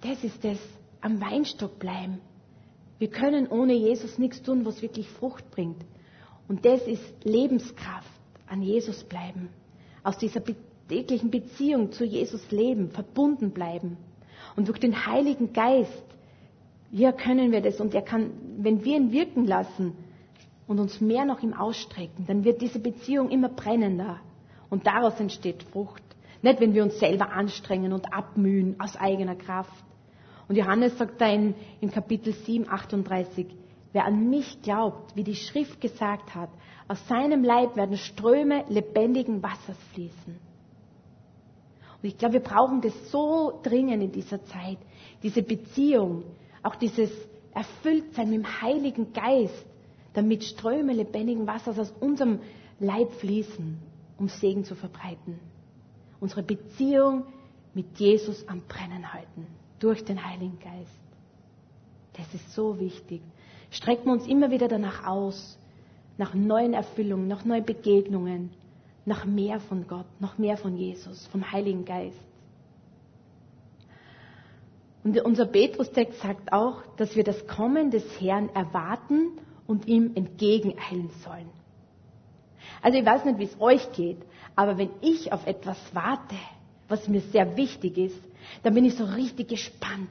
Das 0.02 0.24
ist 0.24 0.46
es, 0.46 0.60
am 1.02 1.20
Weinstock 1.20 1.80
bleiben. 1.80 2.22
Wir 3.00 3.10
können 3.10 3.48
ohne 3.48 3.74
Jesus 3.74 4.18
nichts 4.18 4.42
tun, 4.42 4.66
was 4.66 4.82
wirklich 4.82 5.10
Frucht 5.10 5.50
bringt. 5.52 5.84
Und 6.48 6.66
das 6.66 6.86
ist 6.88 7.04
Lebenskraft, 7.24 8.10
an 8.48 8.62
Jesus 8.62 9.04
bleiben. 9.04 9.50
Aus 10.04 10.18
dieser 10.18 10.42
täglichen 10.88 11.32
Beziehung 11.32 11.92
zu 11.92 12.06
Jesus 12.06 12.52
leben, 12.52 12.90
verbunden 12.92 13.52
bleiben. 13.52 13.98
Und 14.56 14.68
durch 14.68 14.80
den 14.80 15.06
Heiligen 15.06 15.54
Geist, 15.54 16.04
ja, 16.92 17.12
können 17.12 17.52
wir 17.52 17.62
das. 17.62 17.80
Und 17.80 17.96
er 17.96 18.04
kann, 18.04 18.32
wenn 18.58 18.84
wir 18.84 18.96
ihn 18.96 19.12
wirken 19.12 19.46
lassen 19.46 19.94
und 20.68 20.80
uns 20.80 21.02
mehr 21.02 21.26
noch 21.26 21.42
ihm 21.42 21.54
ausstrecken, 21.54 22.26
dann 22.28 22.44
wird 22.44 22.62
diese 22.62 22.80
Beziehung 22.80 23.30
immer 23.30 23.50
brennender. 23.50 24.20
Und 24.70 24.86
daraus 24.86 25.20
entsteht 25.20 25.64
Frucht. 25.64 26.04
Nicht, 26.42 26.60
wenn 26.60 26.74
wir 26.74 26.84
uns 26.84 27.00
selber 27.00 27.32
anstrengen 27.32 27.94
und 27.94 28.14
abmühen 28.14 28.76
aus 28.80 28.96
eigener 28.96 29.36
Kraft. 29.36 29.84
Und 30.48 30.56
Johannes 30.56 30.98
sagt 30.98 31.22
da 31.22 31.28
in, 31.28 31.56
in 31.80 31.92
Kapitel 31.92 32.34
7, 32.34 32.68
38, 32.70 33.48
wer 33.94 34.06
an 34.06 34.30
mich 34.30 34.62
glaubt, 34.62 35.16
wie 35.16 35.24
die 35.24 35.36
Schrift 35.36 35.80
gesagt 35.80 36.36
hat, 36.36 36.50
aus 36.88 37.08
seinem 37.08 37.44
Leib 37.44 37.76
werden 37.76 37.98
Ströme 37.98 38.66
lebendigen 38.68 39.42
Wassers 39.42 39.78
fließen. 39.94 40.36
Und 42.02 42.10
ich 42.10 42.18
glaube, 42.18 42.34
wir 42.34 42.40
brauchen 42.42 42.82
das 42.82 43.12
so 43.12 43.60
dringend 43.64 44.04
in 44.04 44.12
dieser 44.12 44.44
Zeit, 44.46 44.78
diese 45.22 45.42
Beziehung, 45.42 46.24
auch 46.62 46.76
dieses 46.76 47.10
Erfülltsein 47.54 48.30
mit 48.30 48.40
dem 48.40 48.62
Heiligen 48.62 49.14
Geist, 49.14 49.66
damit 50.14 50.44
Ströme 50.44 50.92
lebendigen 50.94 51.48
Wassers 51.48 51.80
aus 51.80 51.94
unserem 52.02 52.40
Leib 52.80 53.14
fließen, 53.14 53.80
um 54.18 54.28
Segen 54.28 54.66
zu 54.66 54.76
verbreiten. 54.76 55.40
Unsere 56.20 56.44
Beziehung 56.44 57.24
mit 57.74 57.98
Jesus 57.98 58.46
am 58.50 58.62
Brennen 58.68 59.14
halten 59.14 59.48
durch 59.80 60.04
den 60.06 60.26
Heiligen 60.26 60.60
Geist. 60.60 61.00
Das 62.14 62.34
ist 62.34 62.54
so 62.54 62.80
wichtig. 62.80 63.22
Strecken 63.72 64.06
wir 64.06 64.14
uns 64.14 64.28
immer 64.28 64.52
wieder 64.52 64.68
danach 64.68 65.06
aus, 65.06 65.58
nach 66.18 66.34
neuen 66.34 66.74
Erfüllungen, 66.74 67.28
nach 67.28 67.44
neuen 67.44 67.66
Begegnungen, 67.66 68.52
nach 69.06 69.26
mehr 69.26 69.60
von 69.60 69.88
Gott, 69.88 70.06
nach 70.20 70.38
mehr 70.38 70.58
von 70.58 70.78
Jesus, 70.78 71.28
vom 71.28 71.52
Heiligen 71.52 71.86
Geist. 71.86 72.20
Und 75.04 75.20
unser 75.22 75.46
Petrus-Text 75.46 76.22
sagt 76.22 76.54
auch, 76.54 76.84
dass 76.96 77.16
wir 77.16 77.24
das 77.24 77.46
Kommen 77.48 77.92
des 77.92 78.22
Herrn 78.22 78.50
erwarten 78.50 79.32
und 79.68 79.88
ihm 79.88 80.12
entgegeneilen 80.16 81.10
sollen. 81.24 81.50
Also 82.82 82.98
ich 82.98 83.06
weiß 83.06 83.26
nicht, 83.26 83.40
wie 83.40 83.44
es 83.44 83.60
euch 83.60 83.92
geht, 83.94 84.20
aber 84.56 84.78
wenn 84.78 84.92
ich 85.02 85.34
auf 85.34 85.46
etwas 85.46 85.78
warte, 85.94 86.36
was 86.94 87.08
mir 87.08 87.22
sehr 87.22 87.58
wichtig 87.58 87.98
ist, 87.98 88.22
dann 88.62 88.74
bin 88.76 88.86
ich 88.86 88.96
so 88.96 89.04
richtig 89.06 89.48
gespannt. 89.50 90.10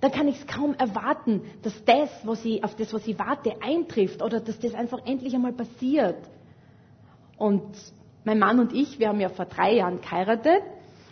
Dann 0.00 0.10
kann 0.10 0.28
ich 0.28 0.36
es 0.40 0.46
kaum 0.46 0.74
erwarten, 0.74 1.42
dass 1.62 1.72
das, 1.84 2.10
was 2.24 2.44
ich, 2.44 2.62
auf 2.64 2.74
das, 2.74 2.92
was 2.92 3.06
ich 3.06 3.18
warte, 3.18 3.62
eintrifft 3.62 4.22
oder 4.22 4.40
dass 4.40 4.58
das 4.58 4.74
einfach 4.74 4.98
endlich 5.06 5.34
einmal 5.34 5.52
passiert. 5.52 6.18
Und 7.38 7.64
mein 8.24 8.38
Mann 8.38 8.58
und 8.58 8.72
ich, 8.72 8.98
wir 8.98 9.08
haben 9.08 9.20
ja 9.20 9.28
vor 9.28 9.46
drei 9.46 9.74
Jahren 9.76 10.00
geheiratet 10.00 10.62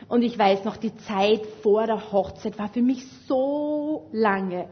und 0.08 0.22
ich 0.22 0.38
weiß 0.38 0.64
noch, 0.64 0.76
die 0.76 0.94
Zeit 0.96 1.46
vor 1.62 1.86
der 1.86 2.12
Hochzeit 2.12 2.58
war 2.58 2.68
für 2.68 2.82
mich 2.82 3.06
so 3.28 4.08
lange. 4.12 4.68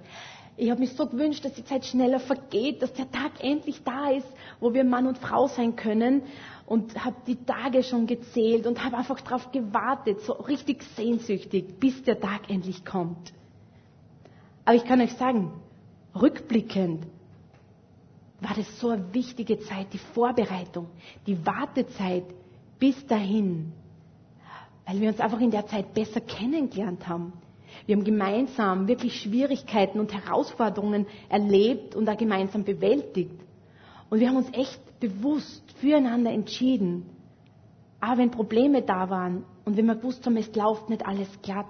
Ich 0.56 0.70
habe 0.70 0.80
mich 0.80 0.92
so 0.92 1.06
gewünscht, 1.06 1.44
dass 1.44 1.54
die 1.54 1.64
Zeit 1.64 1.86
schneller 1.86 2.20
vergeht, 2.20 2.82
dass 2.82 2.92
der 2.92 3.10
Tag 3.10 3.42
endlich 3.42 3.82
da 3.84 4.10
ist, 4.10 4.26
wo 4.60 4.74
wir 4.74 4.84
Mann 4.84 5.06
und 5.06 5.18
Frau 5.18 5.48
sein 5.48 5.76
können 5.76 6.22
und 6.66 7.04
habe 7.04 7.16
die 7.26 7.36
Tage 7.44 7.82
schon 7.82 8.06
gezählt 8.06 8.66
und 8.66 8.84
habe 8.84 8.96
einfach 8.98 9.20
darauf 9.22 9.50
gewartet, 9.50 10.20
so 10.20 10.34
richtig 10.34 10.82
sehnsüchtig, 10.96 11.78
bis 11.80 12.02
der 12.02 12.20
Tag 12.20 12.50
endlich 12.50 12.84
kommt. 12.84 13.32
Aber 14.64 14.76
ich 14.76 14.84
kann 14.84 15.00
euch 15.00 15.14
sagen, 15.14 15.52
rückblickend 16.14 17.06
war 18.40 18.54
das 18.54 18.78
so 18.80 18.90
eine 18.90 19.14
wichtige 19.14 19.58
Zeit, 19.60 19.92
die 19.92 19.98
Vorbereitung, 19.98 20.88
die 21.26 21.44
Wartezeit 21.46 22.24
bis 22.78 23.06
dahin, 23.06 23.72
weil 24.86 25.00
wir 25.00 25.08
uns 25.08 25.20
einfach 25.20 25.40
in 25.40 25.50
der 25.50 25.66
Zeit 25.66 25.94
besser 25.94 26.20
kennengelernt 26.20 27.08
haben. 27.08 27.32
Wir 27.86 27.96
haben 27.96 28.04
gemeinsam 28.04 28.88
wirklich 28.88 29.20
Schwierigkeiten 29.20 30.00
und 30.00 30.12
Herausforderungen 30.12 31.06
erlebt 31.28 31.94
und 31.94 32.08
auch 32.08 32.16
gemeinsam 32.16 32.64
bewältigt. 32.64 33.40
Und 34.10 34.20
wir 34.20 34.28
haben 34.28 34.36
uns 34.36 34.52
echt 34.52 35.00
bewusst 35.00 35.62
füreinander 35.80 36.30
entschieden. 36.30 37.06
Aber 38.00 38.18
wenn 38.18 38.30
Probleme 38.30 38.82
da 38.82 39.08
waren 39.10 39.44
und 39.64 39.76
wenn 39.76 39.86
wir 39.86 39.96
gewusst 39.96 40.26
haben, 40.26 40.36
es 40.36 40.54
läuft 40.54 40.90
nicht 40.90 41.06
alles 41.06 41.28
glatt. 41.42 41.66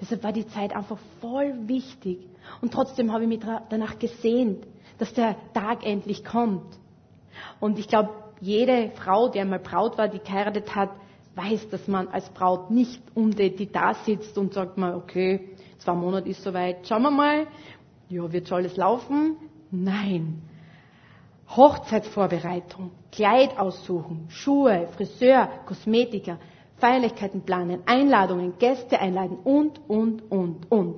Deshalb 0.00 0.24
war 0.24 0.32
die 0.32 0.46
Zeit 0.48 0.74
einfach 0.74 0.98
voll 1.20 1.54
wichtig. 1.68 2.18
Und 2.60 2.72
trotzdem 2.72 3.12
habe 3.12 3.22
ich 3.24 3.28
mich 3.28 3.40
danach 3.70 3.98
gesehnt, 3.98 4.66
dass 4.98 5.12
der 5.14 5.36
Tag 5.52 5.84
endlich 5.84 6.24
kommt. 6.24 6.78
Und 7.60 7.78
ich 7.78 7.88
glaube, 7.88 8.10
jede 8.40 8.90
Frau, 8.90 9.28
die 9.28 9.40
einmal 9.40 9.58
Braut 9.58 9.98
war, 9.98 10.08
die 10.08 10.18
geheiratet 10.18 10.74
hat, 10.74 10.90
weiß, 11.36 11.68
dass 11.68 11.86
man 11.86 12.08
als 12.08 12.28
Braut 12.30 12.70
nicht 12.70 13.02
die 13.14 13.70
da 13.70 13.94
sitzt 13.94 14.36
und 14.38 14.54
sagt 14.54 14.78
mal, 14.78 14.94
okay, 14.94 15.50
zwei 15.78 15.94
Monate 15.94 16.28
ist 16.30 16.42
soweit, 16.42 16.86
schauen 16.88 17.02
wir 17.02 17.10
mal, 17.10 17.46
ja, 18.08 18.32
wird 18.32 18.48
schon 18.48 18.58
alles 18.58 18.76
laufen? 18.76 19.36
Nein. 19.70 20.42
Hochzeitsvorbereitung, 21.48 22.90
Kleid 23.12 23.58
aussuchen, 23.58 24.26
Schuhe, 24.28 24.88
Friseur, 24.96 25.48
Kosmetiker, 25.66 26.38
Feierlichkeiten 26.78 27.42
planen, 27.42 27.82
Einladungen, 27.86 28.54
Gäste 28.58 28.98
einladen 28.98 29.38
und, 29.44 29.80
und, 29.88 30.30
und, 30.30 30.70
und. 30.70 30.96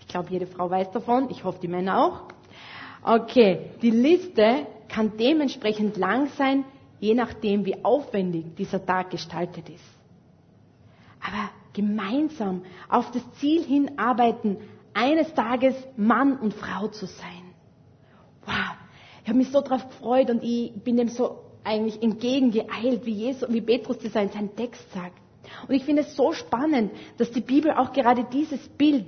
Ich 0.00 0.08
glaube, 0.08 0.30
jede 0.30 0.46
Frau 0.46 0.70
weiß 0.70 0.90
davon, 0.90 1.28
ich 1.30 1.44
hoffe, 1.44 1.58
die 1.60 1.68
Männer 1.68 2.04
auch. 2.04 2.22
Okay, 3.02 3.70
die 3.82 3.90
Liste 3.90 4.66
kann 4.88 5.12
dementsprechend 5.18 5.96
lang 5.96 6.26
sein, 6.36 6.64
je 7.00 7.14
nachdem, 7.14 7.64
wie 7.64 7.84
aufwendig 7.84 8.54
dieser 8.56 8.84
Tag 8.84 9.10
gestaltet 9.10 9.68
ist. 9.68 9.84
Aber 11.20 11.50
gemeinsam 11.72 12.62
auf 12.88 13.10
das 13.10 13.22
Ziel 13.34 13.62
hinarbeiten, 13.64 14.58
eines 14.94 15.34
Tages 15.34 15.74
Mann 15.96 16.38
und 16.38 16.54
Frau 16.54 16.88
zu 16.88 17.06
sein. 17.06 17.42
Wow, 18.46 18.76
ich 19.22 19.28
habe 19.28 19.38
mich 19.38 19.50
so 19.50 19.60
darauf 19.60 19.86
gefreut 19.88 20.30
und 20.30 20.42
ich 20.42 20.72
bin 20.82 20.96
dem 20.96 21.08
so 21.08 21.40
eigentlich 21.64 22.00
entgegengeeilt, 22.02 23.04
wie, 23.04 23.12
Jesus, 23.12 23.52
wie 23.52 23.60
Petrus 23.60 23.98
das 23.98 24.14
in 24.14 24.30
seinem 24.30 24.56
Text 24.56 24.90
sagt. 24.92 25.18
Und 25.68 25.74
ich 25.74 25.84
finde 25.84 26.02
es 26.02 26.16
so 26.16 26.32
spannend, 26.32 26.92
dass 27.18 27.30
die 27.30 27.40
Bibel 27.40 27.72
auch 27.72 27.92
gerade 27.92 28.24
dieses 28.24 28.66
Bild 28.68 29.06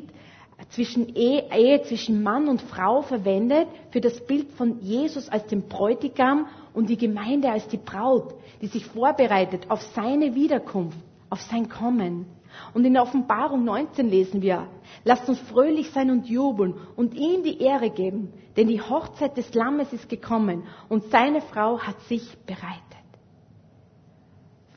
zwischen 0.71 1.15
Ehe, 1.15 1.45
Ehe 1.53 1.83
zwischen 1.83 2.23
Mann 2.23 2.49
und 2.49 2.61
Frau 2.61 3.03
verwendet 3.03 3.69
für 3.91 4.01
das 4.01 4.21
Bild 4.27 4.51
von 4.53 4.81
Jesus 4.83 5.29
als 5.29 5.47
dem 5.47 5.69
Bräutigam 5.69 6.47
und 6.79 6.89
die 6.89 6.97
Gemeinde 6.97 7.51
als 7.51 7.67
die 7.67 7.77
Braut, 7.77 8.37
die 8.63 8.69
sich 8.69 8.87
vorbereitet 8.87 9.69
auf 9.69 9.83
seine 9.97 10.37
Wiederkunft, 10.37 10.97
auf 11.29 11.43
sein 11.43 11.69
Kommen. 11.69 12.27
Und 12.73 12.85
in 12.85 12.93
der 12.93 13.03
Offenbarung 13.03 13.65
19 13.65 14.09
lesen 14.09 14.43
wir, 14.43 14.69
lasst 15.03 15.29
uns 15.29 15.41
fröhlich 15.41 15.91
sein 15.91 16.09
und 16.09 16.29
jubeln 16.29 16.75
und 16.95 17.15
ihm 17.15 17.43
die 17.43 17.61
Ehre 17.61 17.91
geben, 17.91 18.33
denn 18.57 18.69
die 18.69 18.81
Hochzeit 18.81 19.37
des 19.37 19.53
Lammes 19.55 19.93
ist 19.93 20.09
gekommen 20.09 20.69
und 20.89 21.03
seine 21.11 21.41
Frau 21.41 21.81
hat 21.81 22.01
sich 22.03 22.39
bereitet. 22.47 22.79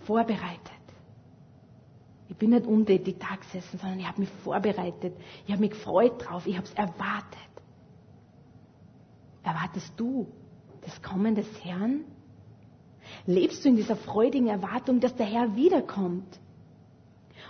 Vorbereitet. 0.05 0.71
Ich 2.29 2.35
bin 2.35 2.49
nicht 2.49 2.65
untätig 2.65 3.17
da 3.19 3.35
gesessen, 3.35 3.77
sondern 3.77 3.99
ich 3.99 4.07
habe 4.07 4.21
mich 4.21 4.29
vorbereitet. 4.43 5.13
Ich 5.45 5.51
habe 5.51 5.61
mich 5.61 5.71
gefreut 5.71 6.13
drauf. 6.17 6.47
Ich 6.47 6.57
habe 6.57 6.65
es 6.65 6.73
erwartet. 6.73 7.37
Erwartest 9.43 9.93
du 9.97 10.25
das 10.81 11.01
Kommen 11.01 11.35
des 11.35 11.47
Herrn? 11.63 12.01
Lebst 13.25 13.63
du 13.63 13.69
in 13.69 13.75
dieser 13.75 13.95
freudigen 13.95 14.47
Erwartung, 14.47 14.99
dass 14.99 15.15
der 15.15 15.25
Herr 15.25 15.55
wiederkommt? 15.55 16.39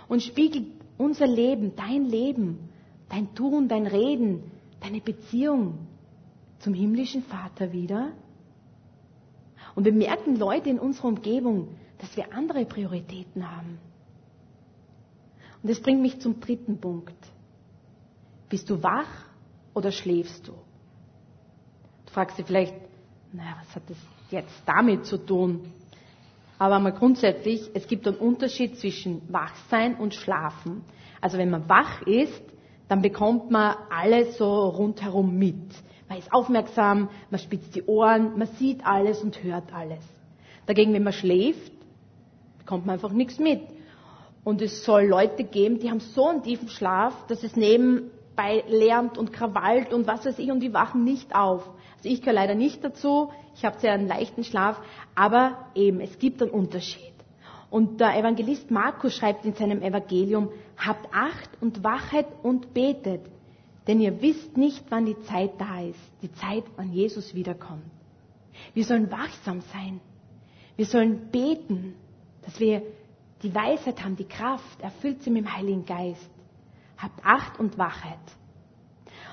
Und 0.08 0.22
spiegelt 0.22 0.66
unser 0.98 1.26
Leben, 1.26 1.74
dein 1.76 2.06
Leben, 2.06 2.68
dein 3.08 3.34
Tun, 3.34 3.68
dein 3.68 3.86
Reden, 3.86 4.42
deine 4.80 5.00
Beziehung 5.00 5.86
zum 6.58 6.74
himmlischen 6.74 7.22
Vater 7.22 7.72
wieder? 7.72 8.12
Und 9.74 9.84
wir 9.84 9.92
merken 9.92 10.36
Leute 10.36 10.68
in 10.68 10.78
unserer 10.78 11.08
Umgebung, 11.08 11.68
dass 11.98 12.16
wir 12.16 12.34
andere 12.34 12.64
Prioritäten 12.64 13.50
haben. 13.50 13.78
Und 15.62 15.70
das 15.70 15.80
bringt 15.80 16.02
mich 16.02 16.20
zum 16.20 16.40
dritten 16.40 16.78
Punkt. 16.78 17.14
Bist 18.48 18.68
du 18.68 18.82
wach 18.82 19.08
oder 19.72 19.92
schläfst 19.92 20.48
du? 20.48 20.52
Du 20.52 22.12
fragst 22.12 22.36
dich 22.36 22.44
vielleicht, 22.46 22.74
naja, 23.32 23.56
was 23.60 23.74
hat 23.74 23.82
das 23.88 23.96
jetzt 24.30 24.62
damit 24.66 25.06
zu 25.06 25.18
tun? 25.18 25.72
Aber 26.58 26.78
mal 26.78 26.92
grundsätzlich, 26.92 27.70
es 27.74 27.88
gibt 27.88 28.06
einen 28.06 28.18
Unterschied 28.18 28.78
zwischen 28.78 29.22
Wachsein 29.32 29.96
und 29.96 30.14
Schlafen. 30.14 30.84
Also 31.20 31.38
wenn 31.38 31.50
man 31.50 31.68
wach 31.68 32.02
ist, 32.02 32.42
dann 32.88 33.02
bekommt 33.02 33.50
man 33.50 33.76
alles 33.90 34.36
so 34.36 34.68
rundherum 34.68 35.38
mit. 35.38 35.56
Man 36.08 36.18
ist 36.18 36.32
aufmerksam, 36.32 37.08
man 37.30 37.40
spitzt 37.40 37.74
die 37.74 37.82
Ohren, 37.84 38.38
man 38.38 38.48
sieht 38.58 38.84
alles 38.86 39.22
und 39.22 39.42
hört 39.42 39.72
alles. 39.72 40.04
Dagegen, 40.66 40.92
wenn 40.92 41.02
man 41.02 41.14
schläft, 41.14 41.72
bekommt 42.58 42.86
man 42.86 42.94
einfach 42.94 43.12
nichts 43.12 43.38
mit. 43.38 43.62
Und 44.44 44.60
es 44.60 44.84
soll 44.84 45.06
Leute 45.06 45.44
geben, 45.44 45.78
die 45.78 45.90
haben 45.90 46.00
so 46.00 46.28
einen 46.28 46.42
tiefen 46.42 46.68
Schlaf, 46.68 47.26
dass 47.28 47.42
es 47.42 47.56
nebenbei 47.56 48.62
lärmt 48.68 49.16
und 49.16 49.32
krawallt 49.32 49.92
und 49.92 50.06
was 50.06 50.26
weiß 50.26 50.38
ich 50.38 50.50
und 50.50 50.60
die 50.60 50.74
wachen 50.74 51.04
nicht 51.04 51.34
auf. 51.34 51.68
Also 52.02 52.14
ich 52.14 52.20
gehöre 52.20 52.34
leider 52.34 52.56
nicht 52.56 52.82
dazu. 52.82 53.30
Ich 53.54 53.64
habe 53.64 53.78
sehr 53.78 53.92
einen 53.92 54.08
leichten 54.08 54.42
Schlaf, 54.42 54.80
aber 55.14 55.68
eben, 55.76 56.00
es 56.00 56.18
gibt 56.18 56.42
einen 56.42 56.50
Unterschied. 56.50 57.12
Und 57.70 58.00
der 58.00 58.18
Evangelist 58.18 58.72
Markus 58.72 59.14
schreibt 59.14 59.44
in 59.44 59.54
seinem 59.54 59.82
Evangelium, 59.82 60.50
habt 60.76 61.14
Acht 61.14 61.50
und 61.60 61.84
wachet 61.84 62.26
und 62.42 62.74
betet, 62.74 63.20
denn 63.86 64.00
ihr 64.00 64.20
wisst 64.20 64.56
nicht, 64.56 64.84
wann 64.88 65.06
die 65.06 65.18
Zeit 65.22 65.52
da 65.60 65.80
ist, 65.80 66.00
die 66.22 66.32
Zeit, 66.32 66.64
wann 66.74 66.92
Jesus 66.92 67.36
wiederkommt. 67.36 67.84
Wir 68.74 68.84
sollen 68.84 69.12
wachsam 69.12 69.60
sein. 69.72 70.00
Wir 70.74 70.86
sollen 70.86 71.28
beten, 71.30 71.94
dass 72.42 72.58
wir 72.58 72.82
die 73.44 73.54
Weisheit 73.54 74.02
haben, 74.02 74.16
die 74.16 74.26
Kraft, 74.28 74.80
erfüllt 74.80 75.22
sie 75.22 75.30
mit 75.30 75.44
dem 75.44 75.56
Heiligen 75.56 75.86
Geist. 75.86 76.30
Habt 76.98 77.24
Acht 77.24 77.60
und 77.60 77.78
wachet. 77.78 78.18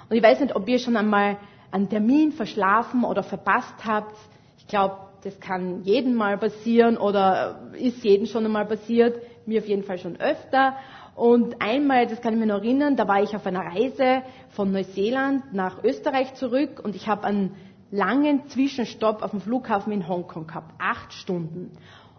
Und 0.08 0.16
ich 0.16 0.22
weiß 0.22 0.40
nicht, 0.40 0.56
ob 0.56 0.70
ihr 0.70 0.78
schon 0.78 0.98
einmal 0.98 1.38
einen 1.72 1.90
Termin 1.90 2.32
verschlafen 2.32 3.04
oder 3.04 3.24
verpasst 3.24 3.86
habt. 3.86 4.16
Ich 4.58 4.68
glaube, 4.68 4.98
das 5.24 5.40
kann 5.40 5.84
jedem 5.84 6.16
mal 6.16 6.38
passieren 6.38 6.98
oder 6.98 7.60
ist 7.74 8.04
jedem 8.04 8.26
schon 8.26 8.46
einmal 8.46 8.66
passiert. 8.66 9.22
Mir 9.46 9.62
auf 9.62 9.68
jeden 9.68 9.84
Fall 9.84 9.98
schon 9.98 10.18
öfter. 10.20 10.76
Und 11.16 11.62
einmal, 11.62 12.08
das 12.08 12.22
kann 12.22 12.34
ich 12.34 12.40
mir 12.40 12.46
noch 12.46 12.60
erinnern, 12.64 12.96
da 12.96 13.08
war 13.08 13.22
ich 13.22 13.36
auf 13.36 13.46
einer 13.46 13.66
Reise 13.66 14.22
von 14.52 14.72
Neuseeland 14.72 15.54
nach 15.54 15.84
Österreich 15.84 16.34
zurück 16.36 16.80
und 16.82 16.96
ich 16.96 17.10
habe 17.10 17.26
einen 17.26 17.56
langen 17.92 18.48
Zwischenstopp 18.48 19.22
auf 19.22 19.32
dem 19.32 19.42
Flughafen 19.42 19.92
in 19.92 20.08
Hongkong 20.08 20.48
gehabt. 20.48 20.74
Acht 20.80 21.12
Stunden. 21.12 21.72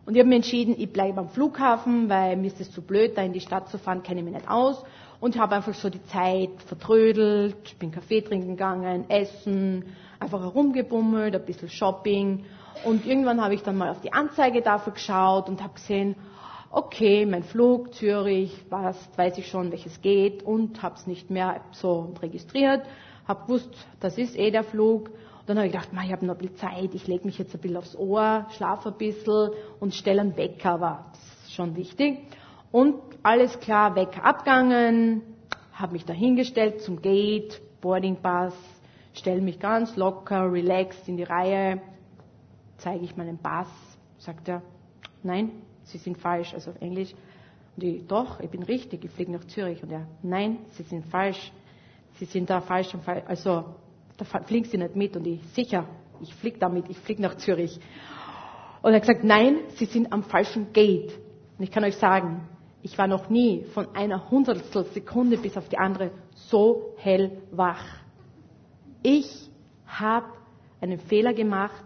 Und 0.07 0.15
ich 0.15 0.21
habe 0.21 0.29
mir 0.29 0.37
entschieden, 0.37 0.75
ich 0.79 0.93
bleibe 0.93 1.21
am 1.21 1.29
Flughafen, 1.29 2.09
weil 2.09 2.37
mir 2.37 2.47
ist 2.47 2.61
es 2.61 2.71
zu 2.71 2.83
blöd, 2.83 3.17
da 3.17 3.23
in 3.23 3.33
die 3.33 3.41
Stadt 3.41 3.69
zu 3.69 3.79
fahren, 3.79 4.03
kenne 4.03 4.21
ich 4.21 4.25
mich 4.25 4.35
nicht 4.35 4.49
aus. 4.49 4.83
Und 5.21 5.39
habe 5.39 5.55
einfach 5.57 5.75
so 5.75 5.91
die 5.91 6.03
Zeit 6.05 6.63
vertrödelt, 6.67 7.79
bin 7.79 7.91
Kaffee 7.91 8.23
trinken 8.23 8.51
gegangen, 8.57 9.09
essen, 9.11 9.85
einfach 10.19 10.41
herumgebummelt, 10.41 11.35
ein 11.35 11.45
bisschen 11.45 11.69
Shopping. 11.69 12.45
Und 12.85 13.05
irgendwann 13.07 13.43
habe 13.43 13.55
ich 13.55 13.63
dann 13.63 13.77
mal 13.77 13.91
auf 13.91 14.01
die 14.01 14.13
Anzeige 14.13 14.63
dafür 14.63 14.95
geschaut 14.95 15.49
und 15.49 15.63
habe 15.63 15.75
gesehen, 15.75 16.17
okay, 16.71 17.27
mein 17.27 17.43
Flug, 17.43 17.95
Zürich, 17.95 18.57
was, 18.71 18.97
weiß 19.17 19.37
ich 19.39 19.49
schon, 19.49 19.73
welches 19.73 20.01
geht 20.01 20.43
und 20.43 20.83
habe 20.83 20.95
es 20.95 21.07
nicht 21.07 21.31
mehr 21.31 21.61
so 21.73 22.15
registriert, 22.23 22.83
habe 23.27 23.43
gewusst, 23.43 23.75
das 24.01 24.17
ist 24.17 24.39
eh 24.39 24.51
der 24.51 24.65
Flug 24.65 25.11
dann 25.47 25.57
habe 25.57 25.67
ich 25.67 25.73
gedacht, 25.73 25.89
ich 25.93 26.13
habe 26.13 26.27
noch 26.27 26.35
ein 26.35 26.39
bisschen 26.39 26.57
Zeit, 26.57 26.95
ich 26.95 27.07
lege 27.07 27.25
mich 27.25 27.39
jetzt 27.39 27.55
ein 27.55 27.61
bisschen 27.61 27.77
aufs 27.77 27.97
Ohr, 27.97 28.47
schlafe 28.57 28.91
ein 28.91 28.99
bisschen 28.99 29.51
und 29.81 29.95
stelle 29.95 30.21
einen 30.21 30.37
Wecker, 30.37 30.73
aber 30.73 31.07
das 31.13 31.21
ist 31.45 31.55
schon 31.55 31.77
wichtig. 31.77 32.19
Und 32.73 32.97
alles 33.23 33.59
klar, 33.61 33.95
Wecker 33.97 34.25
abgegangen, 34.25 35.23
habe 35.73 35.93
mich 35.93 36.05
da 36.05 36.13
hingestellt 36.13 36.83
zum 36.83 37.01
Gate, 37.03 37.61
Boarding 37.81 38.17
Pass, 38.17 38.55
stelle 39.15 39.41
mich 39.41 39.59
ganz 39.59 39.97
locker, 39.97 40.53
relaxed 40.53 41.09
in 41.09 41.17
die 41.17 41.25
Reihe, 41.25 41.81
zeige 42.79 43.05
ich 43.05 43.17
meinen 43.17 43.39
Pass, 43.39 43.69
sagt 44.19 44.49
er, 44.49 44.63
nein, 45.23 45.51
Sie 45.85 45.99
sind 45.99 46.19
falsch, 46.19 46.55
also 46.55 46.71
auf 46.71 46.81
Englisch. 46.81 47.15
Und 47.77 47.83
ich, 47.83 48.07
doch, 48.07 48.39
ich 48.41 48.51
bin 48.51 48.63
richtig, 48.63 49.05
ich 49.05 49.11
fliege 49.11 49.33
nach 49.33 49.45
Zürich. 49.47 49.83
Und 49.83 49.91
er, 49.91 50.07
nein, 50.23 50.59
Sie 50.71 50.83
sind 50.85 51.05
falsch, 51.07 51.53
Sie 52.15 52.27
sind 52.27 52.49
da 52.51 52.61
falsch, 52.61 52.95
also 53.27 53.65
da 54.21 54.25
fliegst 54.25 54.73
du 54.73 54.79
nicht 54.79 54.97
mit. 54.97 55.17
Und 55.17 55.27
ich, 55.27 55.41
sicher, 55.55 55.87
ich 56.21 56.35
flieg 56.35 56.61
damit, 56.61 56.89
ich 56.89 56.99
flieg 56.99 57.19
nach 57.19 57.37
Zürich. 57.37 57.79
Und 58.83 58.91
er 58.93 58.97
hat 58.97 59.03
gesagt, 59.03 59.25
nein, 59.25 59.59
Sie 59.77 59.87
sind 59.87 60.13
am 60.13 60.23
falschen 60.23 60.73
Gate. 60.73 61.13
Und 61.59 61.65
ich 61.65 61.71
kann 61.71 61.85
euch 61.85 61.97
sagen, 61.97 62.49
ich 62.83 62.97
war 62.97 63.07
noch 63.07 63.29
nie 63.29 63.65
von 63.75 63.95
einer 63.95 64.31
Hundertstel 64.31 64.85
Sekunde 64.87 65.37
bis 65.37 65.57
auf 65.57 65.69
die 65.69 65.79
andere 65.79 66.13
so 66.35 66.95
hellwach. 66.97 67.85
Ich 69.03 69.51
habe 69.87 70.27
einen 70.81 70.99
Fehler 70.99 71.35
gemacht, 71.35 71.85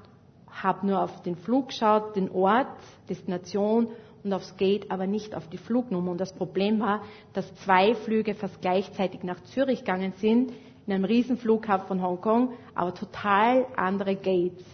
habe 0.51 0.87
nur 0.87 1.03
auf 1.03 1.23
den 1.23 1.37
Flug 1.37 1.69
geschaut, 1.69 2.15
den 2.15 2.31
Ort, 2.31 2.69
Destination 3.09 3.89
und 4.23 4.33
aufs 4.33 4.57
Gate, 4.57 4.91
aber 4.91 5.07
nicht 5.07 5.35
auf 5.35 5.49
die 5.49 5.59
Flugnummer. 5.59 6.13
Und 6.13 6.21
das 6.21 6.33
Problem 6.33 6.79
war, 6.81 7.03
dass 7.33 7.53
zwei 7.57 7.95
Flüge 7.95 8.35
fast 8.35 8.61
gleichzeitig 8.61 9.25
nach 9.25 9.43
Zürich 9.45 9.81
gegangen 9.81 10.13
sind 10.19 10.53
in 10.87 10.93
einem 10.93 11.05
Riesenflughafen 11.05 11.87
von 11.89 12.03
Hongkong, 12.03 12.53
aber 12.75 12.95
total 12.95 13.67
andere 13.77 14.17
Gates. 14.17 14.65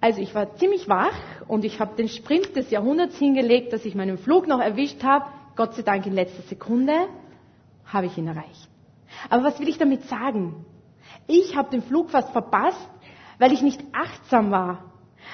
Also 0.00 0.20
ich 0.20 0.34
war 0.34 0.56
ziemlich 0.56 0.88
wach 0.88 1.14
und 1.46 1.64
ich 1.64 1.80
habe 1.80 1.94
den 1.96 2.08
Sprint 2.08 2.56
des 2.56 2.70
Jahrhunderts 2.70 3.18
hingelegt, 3.18 3.72
dass 3.72 3.84
ich 3.84 3.94
meinen 3.94 4.18
Flug 4.18 4.46
noch 4.46 4.60
erwischt 4.60 5.02
habe. 5.04 5.26
Gott 5.56 5.74
sei 5.74 5.82
Dank 5.82 6.06
in 6.06 6.14
letzter 6.14 6.42
Sekunde 6.42 6.92
habe 7.84 8.06
ich 8.06 8.16
ihn 8.16 8.26
erreicht. 8.28 8.68
Aber 9.28 9.44
was 9.44 9.58
will 9.60 9.68
ich 9.68 9.78
damit 9.78 10.04
sagen? 10.04 10.64
Ich 11.26 11.56
habe 11.56 11.70
den 11.70 11.82
Flug 11.82 12.10
fast 12.10 12.30
verpasst, 12.30 12.88
weil 13.38 13.52
ich 13.52 13.62
nicht 13.62 13.82
achtsam 13.92 14.50
war, 14.50 14.84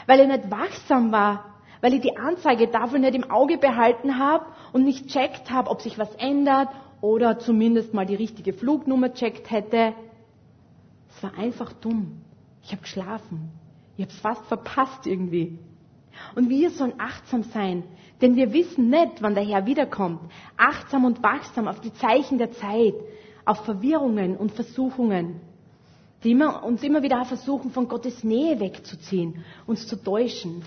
weil 0.06 0.20
ich 0.20 0.26
nicht 0.26 0.50
wachsam 0.50 1.12
war, 1.12 1.44
weil 1.80 1.94
ich 1.94 2.00
die 2.00 2.16
Anzeigetafel 2.16 2.98
nicht 2.98 3.14
im 3.14 3.30
Auge 3.30 3.58
behalten 3.58 4.18
habe 4.18 4.46
und 4.72 4.84
nicht 4.84 5.08
checkt 5.08 5.50
habe, 5.50 5.70
ob 5.70 5.80
sich 5.80 5.98
was 5.98 6.12
ändert 6.16 6.68
oder 7.00 7.38
zumindest 7.38 7.94
mal 7.94 8.06
die 8.06 8.14
richtige 8.14 8.52
Flugnummer 8.52 9.12
checkt 9.12 9.50
hätte. 9.50 9.94
Es 11.14 11.22
war 11.22 11.34
einfach 11.34 11.72
dumm. 11.72 12.22
Ich 12.62 12.72
habe 12.72 12.82
geschlafen. 12.82 13.50
Ich 13.96 14.02
habe 14.04 14.12
es 14.12 14.18
fast 14.18 14.44
verpasst 14.46 15.06
irgendwie. 15.06 15.58
Und 16.34 16.48
wir 16.48 16.70
sollen 16.70 16.94
achtsam 16.98 17.42
sein, 17.42 17.84
denn 18.20 18.36
wir 18.36 18.52
wissen 18.52 18.88
nicht, 18.88 19.20
wann 19.20 19.34
der 19.34 19.44
Herr 19.44 19.66
wiederkommt. 19.66 20.20
Achtsam 20.56 21.04
und 21.04 21.22
wachsam 21.22 21.68
auf 21.68 21.80
die 21.80 21.92
Zeichen 21.94 22.38
der 22.38 22.52
Zeit, 22.52 22.94
auf 23.44 23.64
Verwirrungen 23.64 24.36
und 24.36 24.52
Versuchungen, 24.52 25.40
die 26.24 26.32
immer, 26.32 26.64
uns 26.64 26.82
immer 26.82 27.02
wieder 27.02 27.24
versuchen, 27.24 27.70
von 27.70 27.88
Gottes 27.88 28.24
Nähe 28.24 28.58
wegzuziehen, 28.58 29.44
uns 29.66 29.86
zu 29.86 30.02
täuschen. 30.02 30.62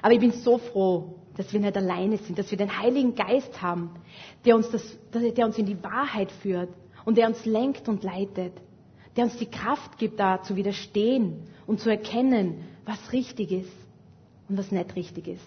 Aber 0.00 0.14
ich 0.14 0.20
bin 0.20 0.32
so 0.32 0.58
froh, 0.58 1.16
dass 1.36 1.52
wir 1.52 1.60
nicht 1.60 1.76
alleine 1.76 2.18
sind, 2.18 2.38
dass 2.38 2.50
wir 2.50 2.58
den 2.58 2.78
Heiligen 2.78 3.14
Geist 3.14 3.62
haben, 3.62 3.90
der 4.44 4.56
uns, 4.56 4.70
das, 4.70 4.82
der 5.12 5.46
uns 5.46 5.58
in 5.58 5.66
die 5.66 5.82
Wahrheit 5.82 6.30
führt 6.30 6.70
und 7.04 7.16
der 7.16 7.28
uns 7.28 7.44
lenkt 7.44 7.88
und 7.88 8.02
leitet, 8.02 8.52
der 9.16 9.24
uns 9.24 9.36
die 9.36 9.46
Kraft 9.46 9.98
gibt, 9.98 10.20
da 10.20 10.42
zu 10.42 10.56
widerstehen 10.56 11.48
und 11.66 11.80
zu 11.80 11.90
erkennen, 11.90 12.64
was 12.84 13.12
richtig 13.12 13.52
ist 13.52 13.72
und 14.48 14.58
was 14.58 14.70
nicht 14.70 14.96
richtig 14.96 15.28
ist. 15.28 15.46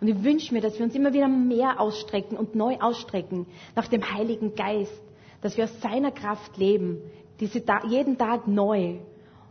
Und 0.00 0.08
ich 0.08 0.22
wünsche 0.22 0.54
mir, 0.54 0.60
dass 0.60 0.78
wir 0.78 0.84
uns 0.84 0.94
immer 0.94 1.12
wieder 1.12 1.28
mehr 1.28 1.78
ausstrecken 1.78 2.38
und 2.38 2.54
neu 2.54 2.78
ausstrecken 2.80 3.46
nach 3.76 3.88
dem 3.88 4.14
Heiligen 4.14 4.54
Geist, 4.54 5.02
dass 5.42 5.56
wir 5.56 5.64
aus 5.64 5.80
seiner 5.80 6.10
Kraft 6.10 6.56
leben, 6.56 6.98
diese, 7.38 7.62
jeden 7.88 8.18
Tag 8.18 8.46
neu 8.46 8.98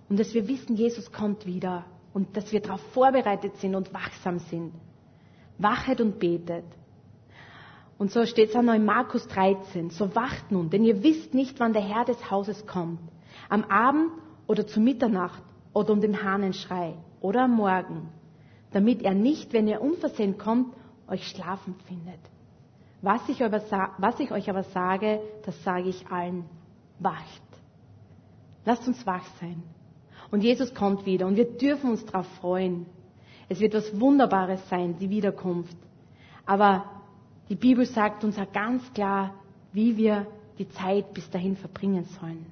und 0.09 0.19
dass 0.19 0.33
wir 0.33 0.47
wissen, 0.47 0.75
Jesus 0.75 1.11
kommt 1.11 1.45
wieder 1.45 1.85
und 2.13 2.35
dass 2.35 2.51
wir 2.51 2.61
darauf 2.61 2.81
vorbereitet 2.93 3.57
sind 3.57 3.75
und 3.75 3.93
wachsam 3.93 4.39
sind. 4.39 4.73
Wachet 5.59 6.01
und 6.01 6.19
betet. 6.19 6.65
Und 7.97 8.11
so 8.11 8.25
steht 8.25 8.49
es 8.49 8.55
auch 8.55 8.61
noch 8.61 8.73
in 8.73 8.85
Markus 8.85 9.27
13. 9.27 9.91
So 9.91 10.15
wacht 10.15 10.51
nun, 10.51 10.69
denn 10.69 10.83
ihr 10.83 11.03
wisst 11.03 11.33
nicht, 11.33 11.59
wann 11.59 11.73
der 11.73 11.81
Herr 11.81 12.05
des 12.05 12.31
Hauses 12.31 12.65
kommt. 12.65 12.99
Am 13.49 13.63
Abend 13.65 14.11
oder 14.47 14.65
zu 14.65 14.79
Mitternacht 14.79 15.43
oder 15.73 15.93
um 15.93 16.01
den 16.01 16.23
Hahnenschrei 16.23 16.95
oder 17.21 17.43
am 17.43 17.55
Morgen 17.55 18.09
damit 18.71 19.01
er 19.01 19.13
nicht, 19.13 19.53
wenn 19.53 19.67
er 19.67 19.81
unversehen 19.81 20.37
kommt, 20.37 20.73
euch 21.07 21.27
schlafend 21.27 21.81
findet. 21.83 22.19
Was 23.01 23.27
ich, 23.29 23.39
was 23.39 24.19
ich 24.19 24.31
euch 24.31 24.49
aber 24.49 24.63
sage, 24.63 25.21
das 25.45 25.63
sage 25.63 25.89
ich 25.89 26.07
allen. 26.07 26.45
Wacht. 26.99 27.41
Lasst 28.65 28.87
uns 28.87 29.05
wach 29.07 29.25
sein. 29.39 29.63
Und 30.31 30.43
Jesus 30.43 30.75
kommt 30.75 31.05
wieder 31.05 31.25
und 31.25 31.37
wir 31.37 31.45
dürfen 31.57 31.91
uns 31.91 32.05
darauf 32.05 32.27
freuen. 32.41 32.85
Es 33.49 33.59
wird 33.59 33.73
was 33.73 33.99
Wunderbares 33.99 34.67
sein, 34.69 34.97
die 34.99 35.09
Wiederkunft. 35.09 35.75
Aber 36.45 36.85
die 37.49 37.55
Bibel 37.55 37.85
sagt 37.85 38.23
uns 38.23 38.37
auch 38.37 38.51
ganz 38.51 38.93
klar, 38.93 39.33
wie 39.73 39.97
wir 39.97 40.27
die 40.57 40.69
Zeit 40.69 41.13
bis 41.13 41.29
dahin 41.29 41.57
verbringen 41.57 42.05
sollen. 42.19 42.45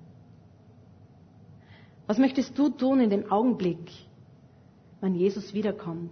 Was 2.07 2.17
möchtest 2.17 2.57
du 2.57 2.69
tun 2.69 2.99
in 3.01 3.09
dem 3.09 3.31
Augenblick, 3.31 3.91
wann 5.01 5.15
Jesus 5.15 5.53
wiederkommt. 5.53 6.11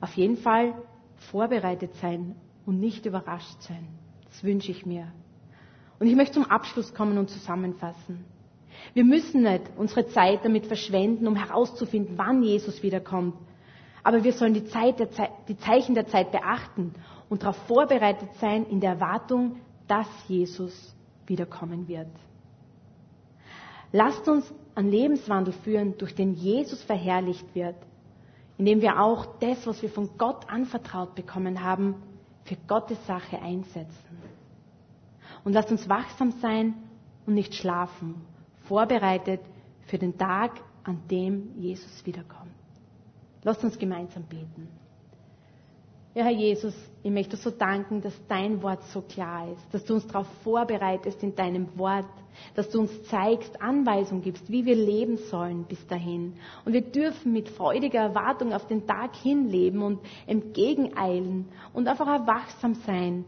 Auf 0.00 0.14
jeden 0.14 0.36
Fall 0.36 0.74
vorbereitet 1.30 1.94
sein 1.96 2.36
und 2.66 2.78
nicht 2.78 3.06
überrascht 3.06 3.60
sein. 3.62 3.88
Das 4.26 4.44
wünsche 4.44 4.70
ich 4.70 4.86
mir. 4.86 5.10
Und 5.98 6.06
ich 6.06 6.14
möchte 6.14 6.34
zum 6.34 6.44
Abschluss 6.44 6.94
kommen 6.94 7.18
und 7.18 7.30
zusammenfassen. 7.30 8.24
Wir 8.94 9.04
müssen 9.04 9.42
nicht 9.42 9.62
unsere 9.76 10.06
Zeit 10.08 10.44
damit 10.44 10.66
verschwenden, 10.66 11.26
um 11.26 11.36
herauszufinden, 11.36 12.16
wann 12.16 12.42
Jesus 12.42 12.82
wiederkommt. 12.82 13.34
Aber 14.02 14.24
wir 14.24 14.32
sollen 14.32 14.54
die, 14.54 14.64
Zeit 14.64 14.98
der 15.00 15.10
Zeit, 15.10 15.30
die 15.48 15.56
Zeichen 15.58 15.94
der 15.94 16.06
Zeit 16.06 16.32
beachten 16.32 16.94
und 17.28 17.42
darauf 17.42 17.56
vorbereitet 17.66 18.30
sein 18.40 18.64
in 18.66 18.80
der 18.80 18.92
Erwartung, 18.92 19.56
dass 19.86 20.06
Jesus 20.28 20.94
wiederkommen 21.26 21.88
wird. 21.88 22.08
Lasst 23.92 24.28
uns 24.28 24.52
einen 24.74 24.90
Lebenswandel 24.90 25.52
führen, 25.52 25.96
durch 25.98 26.14
den 26.14 26.34
Jesus 26.34 26.82
verherrlicht 26.82 27.54
wird, 27.54 27.76
indem 28.58 28.80
wir 28.80 29.00
auch 29.00 29.26
das, 29.40 29.66
was 29.66 29.82
wir 29.82 29.88
von 29.88 30.10
Gott 30.18 30.48
anvertraut 30.48 31.14
bekommen 31.14 31.62
haben, 31.62 31.96
für 32.44 32.56
Gottes 32.66 33.04
Sache 33.06 33.40
einsetzen. 33.40 34.18
Und 35.44 35.52
lasst 35.52 35.70
uns 35.70 35.88
wachsam 35.88 36.32
sein 36.40 36.74
und 37.26 37.34
nicht 37.34 37.54
schlafen, 37.54 38.16
vorbereitet 38.68 39.40
für 39.86 39.98
den 39.98 40.16
Tag, 40.16 40.52
an 40.84 41.00
dem 41.10 41.58
Jesus 41.58 42.04
wiederkommt. 42.06 42.52
Lasst 43.42 43.64
uns 43.64 43.78
gemeinsam 43.78 44.24
beten. 44.24 44.68
Ja, 46.14 46.24
Herr 46.24 46.32
Jesus, 46.32 46.74
ich 47.02 47.10
möchte 47.10 47.36
so 47.36 47.50
danken, 47.50 48.00
dass 48.00 48.14
dein 48.26 48.62
Wort 48.62 48.82
so 48.92 49.02
klar 49.02 49.52
ist, 49.52 49.62
dass 49.72 49.84
du 49.84 49.94
uns 49.94 50.06
darauf 50.06 50.26
vorbereitest 50.42 51.22
in 51.22 51.36
deinem 51.36 51.78
Wort, 51.78 52.06
dass 52.54 52.70
du 52.70 52.80
uns 52.80 53.04
zeigst, 53.04 53.60
Anweisungen 53.62 54.22
gibst, 54.22 54.50
wie 54.50 54.64
wir 54.64 54.74
leben 54.74 55.16
sollen 55.16 55.64
bis 55.64 55.86
dahin. 55.86 56.34
Und 56.64 56.72
wir 56.72 56.80
dürfen 56.80 57.32
mit 57.32 57.48
freudiger 57.48 58.00
Erwartung 58.00 58.52
auf 58.52 58.66
den 58.66 58.86
Tag 58.86 59.14
hinleben 59.16 59.82
und 59.82 60.00
entgegeneilen 60.26 61.46
und 61.72 61.86
einfach 61.86 62.08
erwachsam 62.08 62.74
sein, 62.86 63.24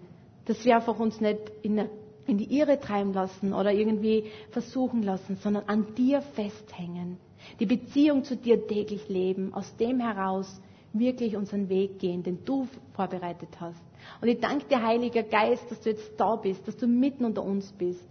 dass 0.46 0.64
wir 0.64 0.74
einfach 0.74 0.98
uns 0.98 1.20
nicht 1.20 1.38
in, 1.62 1.88
in 2.26 2.38
die 2.38 2.56
Irre 2.58 2.78
treiben 2.80 3.12
lassen 3.12 3.52
oder 3.52 3.72
irgendwie 3.72 4.24
versuchen 4.50 5.02
lassen, 5.02 5.36
sondern 5.42 5.64
an 5.66 5.94
dir 5.94 6.22
festhängen. 6.22 7.18
Die 7.58 7.66
Beziehung 7.66 8.24
zu 8.24 8.36
dir 8.36 8.66
täglich 8.66 9.08
leben, 9.08 9.54
aus 9.54 9.74
dem 9.76 10.00
heraus 10.00 10.60
wirklich 10.92 11.36
unseren 11.36 11.68
Weg 11.68 11.98
gehen, 11.98 12.22
den 12.22 12.44
du 12.44 12.66
vorbereitet 12.94 13.48
hast. 13.60 13.80
Und 14.20 14.28
ich 14.28 14.40
danke 14.40 14.66
dir, 14.66 14.82
Heiliger 14.82 15.22
Geist, 15.22 15.70
dass 15.70 15.80
du 15.80 15.90
jetzt 15.90 16.12
da 16.18 16.36
bist, 16.36 16.66
dass 16.66 16.76
du 16.76 16.86
mitten 16.86 17.24
unter 17.24 17.42
uns 17.42 17.70
bist, 17.72 18.06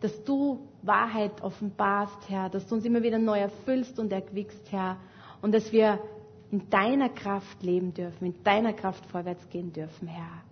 dass 0.00 0.24
du 0.24 0.60
Wahrheit 0.82 1.42
offenbarst, 1.42 2.28
Herr, 2.28 2.48
dass 2.48 2.66
du 2.66 2.74
uns 2.76 2.84
immer 2.84 3.02
wieder 3.02 3.18
neu 3.18 3.38
erfüllst 3.38 3.98
und 3.98 4.12
erquickst, 4.12 4.70
Herr, 4.70 4.96
und 5.42 5.52
dass 5.52 5.72
wir 5.72 5.98
in 6.50 6.68
deiner 6.70 7.08
Kraft 7.08 7.62
leben 7.62 7.92
dürfen, 7.94 8.26
in 8.26 8.42
deiner 8.44 8.72
Kraft 8.72 9.04
vorwärts 9.06 9.48
gehen 9.50 9.72
dürfen, 9.72 10.08
Herr. 10.08 10.42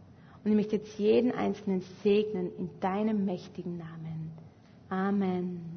Und 0.44 0.50
ich 0.50 0.56
möchte 0.56 0.76
jetzt 0.76 0.98
jeden 0.98 1.32
Einzelnen 1.32 1.82
segnen 2.02 2.50
in 2.58 2.70
deinem 2.80 3.24
mächtigen 3.24 3.76
Namen. 3.78 4.32
Amen. 4.88 5.67